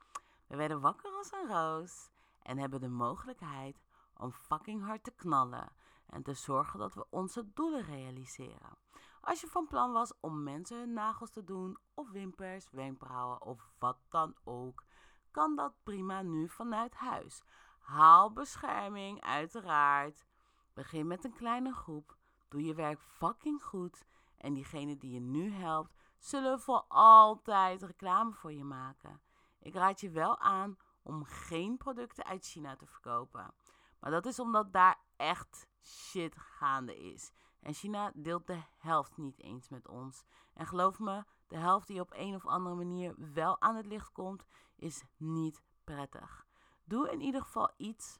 we 0.47 0.55
werden 0.55 0.81
wakker 0.81 1.11
als 1.11 1.31
een 1.31 1.47
roos 1.47 2.09
en 2.41 2.57
hebben 2.57 2.81
de 2.81 2.89
mogelijkheid 2.89 3.81
om 4.19 4.31
fucking 4.31 4.85
hard 4.85 5.03
te 5.03 5.11
knallen 5.11 5.71
en 6.05 6.23
te 6.23 6.33
zorgen 6.33 6.79
dat 6.79 6.93
we 6.93 7.05
onze 7.09 7.53
doelen 7.53 7.83
realiseren. 7.83 8.77
Als 9.21 9.41
je 9.41 9.47
van 9.47 9.67
plan 9.67 9.91
was 9.91 10.13
om 10.19 10.43
mensen 10.43 10.77
hun 10.77 10.93
nagels 10.93 11.29
te 11.29 11.43
doen, 11.43 11.77
of 11.93 12.11
wimpers, 12.11 12.69
wenkbrauwen 12.71 13.41
of 13.41 13.71
wat 13.79 13.97
dan 14.09 14.35
ook, 14.43 14.83
kan 15.31 15.55
dat 15.55 15.73
prima 15.83 16.21
nu 16.21 16.49
vanuit 16.49 16.95
huis. 16.95 17.43
Haal 17.79 18.33
bescherming, 18.33 19.21
uiteraard. 19.21 20.25
Begin 20.73 21.07
met 21.07 21.23
een 21.23 21.33
kleine 21.33 21.73
groep. 21.73 22.17
Doe 22.47 22.63
je 22.63 22.73
werk 22.73 22.99
fucking 22.99 23.63
goed. 23.63 24.05
En 24.37 24.53
diegenen 24.53 24.97
die 24.97 25.11
je 25.11 25.19
nu 25.19 25.51
helpt, 25.51 25.93
zullen 26.17 26.59
voor 26.59 26.85
altijd 26.87 27.83
reclame 27.83 28.33
voor 28.33 28.53
je 28.53 28.63
maken. 28.63 29.21
Ik 29.59 29.73
raad 29.73 29.99
je 29.99 30.09
wel 30.09 30.39
aan 30.39 30.77
om 31.01 31.23
geen 31.23 31.77
producten 31.77 32.25
uit 32.25 32.45
China 32.45 32.75
te 32.75 32.85
verkopen. 32.85 33.53
Maar 33.99 34.11
dat 34.11 34.25
is 34.25 34.39
omdat 34.39 34.73
daar 34.73 34.99
echt 35.15 35.67
shit 35.81 36.35
gaande 36.37 36.97
is. 36.97 37.31
En 37.59 37.73
China 37.73 38.11
deelt 38.15 38.47
de 38.47 38.61
helft 38.77 39.17
niet 39.17 39.39
eens 39.39 39.69
met 39.69 39.87
ons. 39.87 40.23
En 40.53 40.65
geloof 40.65 40.99
me, 40.99 41.25
de 41.47 41.57
helft 41.57 41.87
die 41.87 41.99
op 41.99 42.13
een 42.13 42.35
of 42.35 42.45
andere 42.45 42.75
manier 42.75 43.33
wel 43.33 43.61
aan 43.61 43.75
het 43.75 43.85
licht 43.85 44.11
komt, 44.11 44.45
is 44.75 45.03
niet 45.17 45.63
prettig. 45.83 46.47
Doe 46.83 47.11
in 47.11 47.21
ieder 47.21 47.41
geval 47.41 47.73
iets 47.77 48.19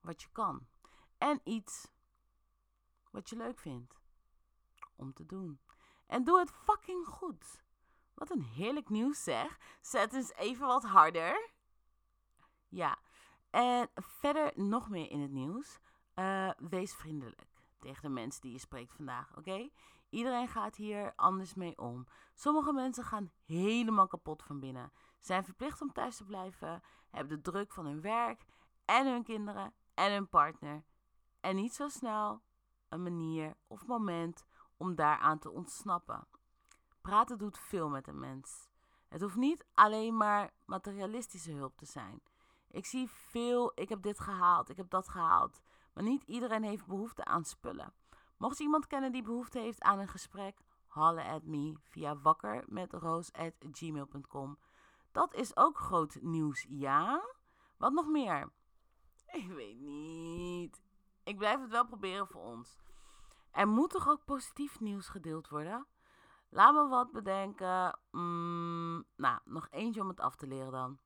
wat 0.00 0.22
je 0.22 0.28
kan. 0.32 0.66
En 1.18 1.40
iets 1.44 1.90
wat 3.10 3.28
je 3.28 3.36
leuk 3.36 3.58
vindt 3.58 4.00
om 4.96 5.12
te 5.12 5.26
doen. 5.26 5.60
En 6.06 6.24
doe 6.24 6.38
het 6.38 6.50
fucking 6.50 7.06
goed. 7.06 7.62
Wat 8.14 8.30
een 8.30 8.42
heerlijk 8.42 8.88
nieuws 8.88 9.22
zeg. 9.22 9.58
Zet 9.80 10.12
eens 10.12 10.32
even 10.32 10.66
wat 10.66 10.84
harder. 10.84 11.50
Ja, 12.68 12.98
en 13.52 13.90
verder 13.94 14.52
nog 14.54 14.88
meer 14.88 15.10
in 15.10 15.20
het 15.20 15.30
nieuws. 15.30 15.78
Uh, 16.14 16.50
wees 16.58 16.94
vriendelijk 16.94 17.46
tegen 17.78 18.02
de 18.02 18.08
mensen 18.08 18.40
die 18.40 18.52
je 18.52 18.58
spreekt 18.58 18.92
vandaag, 18.92 19.36
oké? 19.36 19.68
Iedereen 20.10 20.48
gaat 20.48 20.76
hier 20.76 21.12
anders 21.16 21.54
mee 21.54 21.78
om. 21.78 22.06
Sommige 22.34 22.72
mensen 22.72 23.04
gaan 23.04 23.32
helemaal 23.46 24.06
kapot 24.06 24.42
van 24.42 24.60
binnen. 24.60 24.92
Zijn 25.18 25.44
verplicht 25.44 25.82
om 25.82 25.92
thuis 25.92 26.16
te 26.16 26.24
blijven, 26.24 26.82
hebben 27.10 27.36
de 27.36 27.50
druk 27.50 27.72
van 27.72 27.86
hun 27.86 28.00
werk 28.00 28.44
en 28.84 29.06
hun 29.06 29.22
kinderen 29.22 29.72
en 29.94 30.12
hun 30.12 30.28
partner. 30.28 30.84
En 31.40 31.56
niet 31.56 31.74
zo 31.74 31.88
snel 31.88 32.42
een 32.88 33.02
manier 33.02 33.56
of 33.66 33.86
moment 33.86 34.46
om 34.76 34.94
daaraan 34.94 35.38
te 35.38 35.50
ontsnappen. 35.50 36.26
Praten 37.00 37.38
doet 37.38 37.58
veel 37.58 37.88
met 37.88 38.06
een 38.06 38.18
mens. 38.18 38.68
Het 39.08 39.20
hoeft 39.20 39.36
niet 39.36 39.66
alleen 39.72 40.16
maar 40.16 40.50
materialistische 40.64 41.52
hulp 41.52 41.76
te 41.76 41.86
zijn. 41.86 42.22
Ik 42.72 42.86
zie 42.86 43.08
veel, 43.10 43.72
ik 43.74 43.88
heb 43.88 44.02
dit 44.02 44.20
gehaald, 44.20 44.68
ik 44.68 44.76
heb 44.76 44.90
dat 44.90 45.08
gehaald. 45.08 45.60
Maar 45.94 46.04
niet 46.04 46.22
iedereen 46.22 46.62
heeft 46.62 46.86
behoefte 46.86 47.24
aan 47.24 47.44
spullen. 47.44 47.92
Mocht 48.36 48.58
je 48.58 48.64
iemand 48.64 48.86
kennen 48.86 49.12
die 49.12 49.22
behoefte 49.22 49.58
heeft 49.58 49.82
aan 49.82 49.98
een 49.98 50.08
gesprek, 50.08 50.60
halle 50.86 51.24
at 51.24 51.42
me 51.42 51.74
via 51.80 52.16
wakker 52.16 52.64
met 52.66 52.92
roos@gmail.com. 52.92 54.58
Dat 55.12 55.34
is 55.34 55.56
ook 55.56 55.78
groot 55.78 56.18
nieuws, 56.20 56.66
ja? 56.68 57.24
Wat 57.76 57.92
nog 57.92 58.06
meer? 58.06 58.52
Ik 59.26 59.48
weet 59.48 59.80
niet. 59.80 60.82
Ik 61.24 61.36
blijf 61.36 61.60
het 61.60 61.70
wel 61.70 61.86
proberen 61.86 62.26
voor 62.26 62.42
ons. 62.42 62.78
Er 63.50 63.68
moet 63.68 63.90
toch 63.90 64.08
ook 64.08 64.24
positief 64.24 64.80
nieuws 64.80 65.08
gedeeld 65.08 65.48
worden? 65.48 65.86
Laat 66.48 66.74
me 66.74 66.88
wat 66.88 67.12
bedenken. 67.12 67.98
Mm, 68.10 69.04
nou, 69.16 69.38
nog 69.44 69.68
eentje 69.70 70.00
om 70.00 70.08
het 70.08 70.20
af 70.20 70.36
te 70.36 70.46
leren 70.46 70.72
dan. 70.72 70.98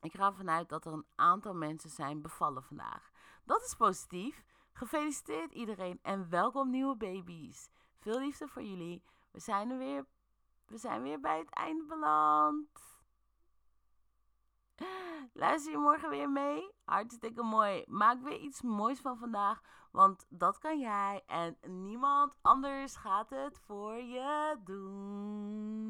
Ik 0.00 0.12
ga 0.12 0.26
ervan 0.26 0.50
uit 0.50 0.68
dat 0.68 0.84
er 0.84 0.92
een 0.92 1.06
aantal 1.14 1.54
mensen 1.54 1.90
zijn 1.90 2.22
bevallen 2.22 2.62
vandaag. 2.62 3.10
Dat 3.44 3.62
is 3.62 3.74
positief. 3.74 4.44
Gefeliciteerd 4.72 5.52
iedereen 5.52 5.98
en 6.02 6.30
welkom 6.30 6.70
nieuwe 6.70 6.96
baby's. 6.96 7.70
Veel 7.98 8.18
liefde 8.18 8.48
voor 8.48 8.62
jullie. 8.62 9.02
We 9.30 9.40
zijn 9.40 9.70
er 9.70 9.78
weer. 9.78 10.06
We 10.66 10.78
zijn 10.78 11.02
weer 11.02 11.20
bij 11.20 11.38
het 11.38 11.50
einde 11.50 11.84
beland. 11.84 12.68
Luister 15.32 15.72
je 15.72 15.78
morgen 15.78 16.10
weer 16.10 16.30
mee? 16.30 16.70
Hartstikke 16.84 17.42
mooi. 17.42 17.84
Maak 17.86 18.22
weer 18.22 18.38
iets 18.38 18.62
moois 18.62 19.00
van 19.00 19.18
vandaag, 19.18 19.60
want 19.90 20.26
dat 20.28 20.58
kan 20.58 20.78
jij 20.78 21.22
en 21.26 21.56
niemand 21.66 22.38
anders 22.40 22.96
gaat 22.96 23.30
het 23.30 23.58
voor 23.58 23.94
je 23.94 24.56
doen. 24.64 25.89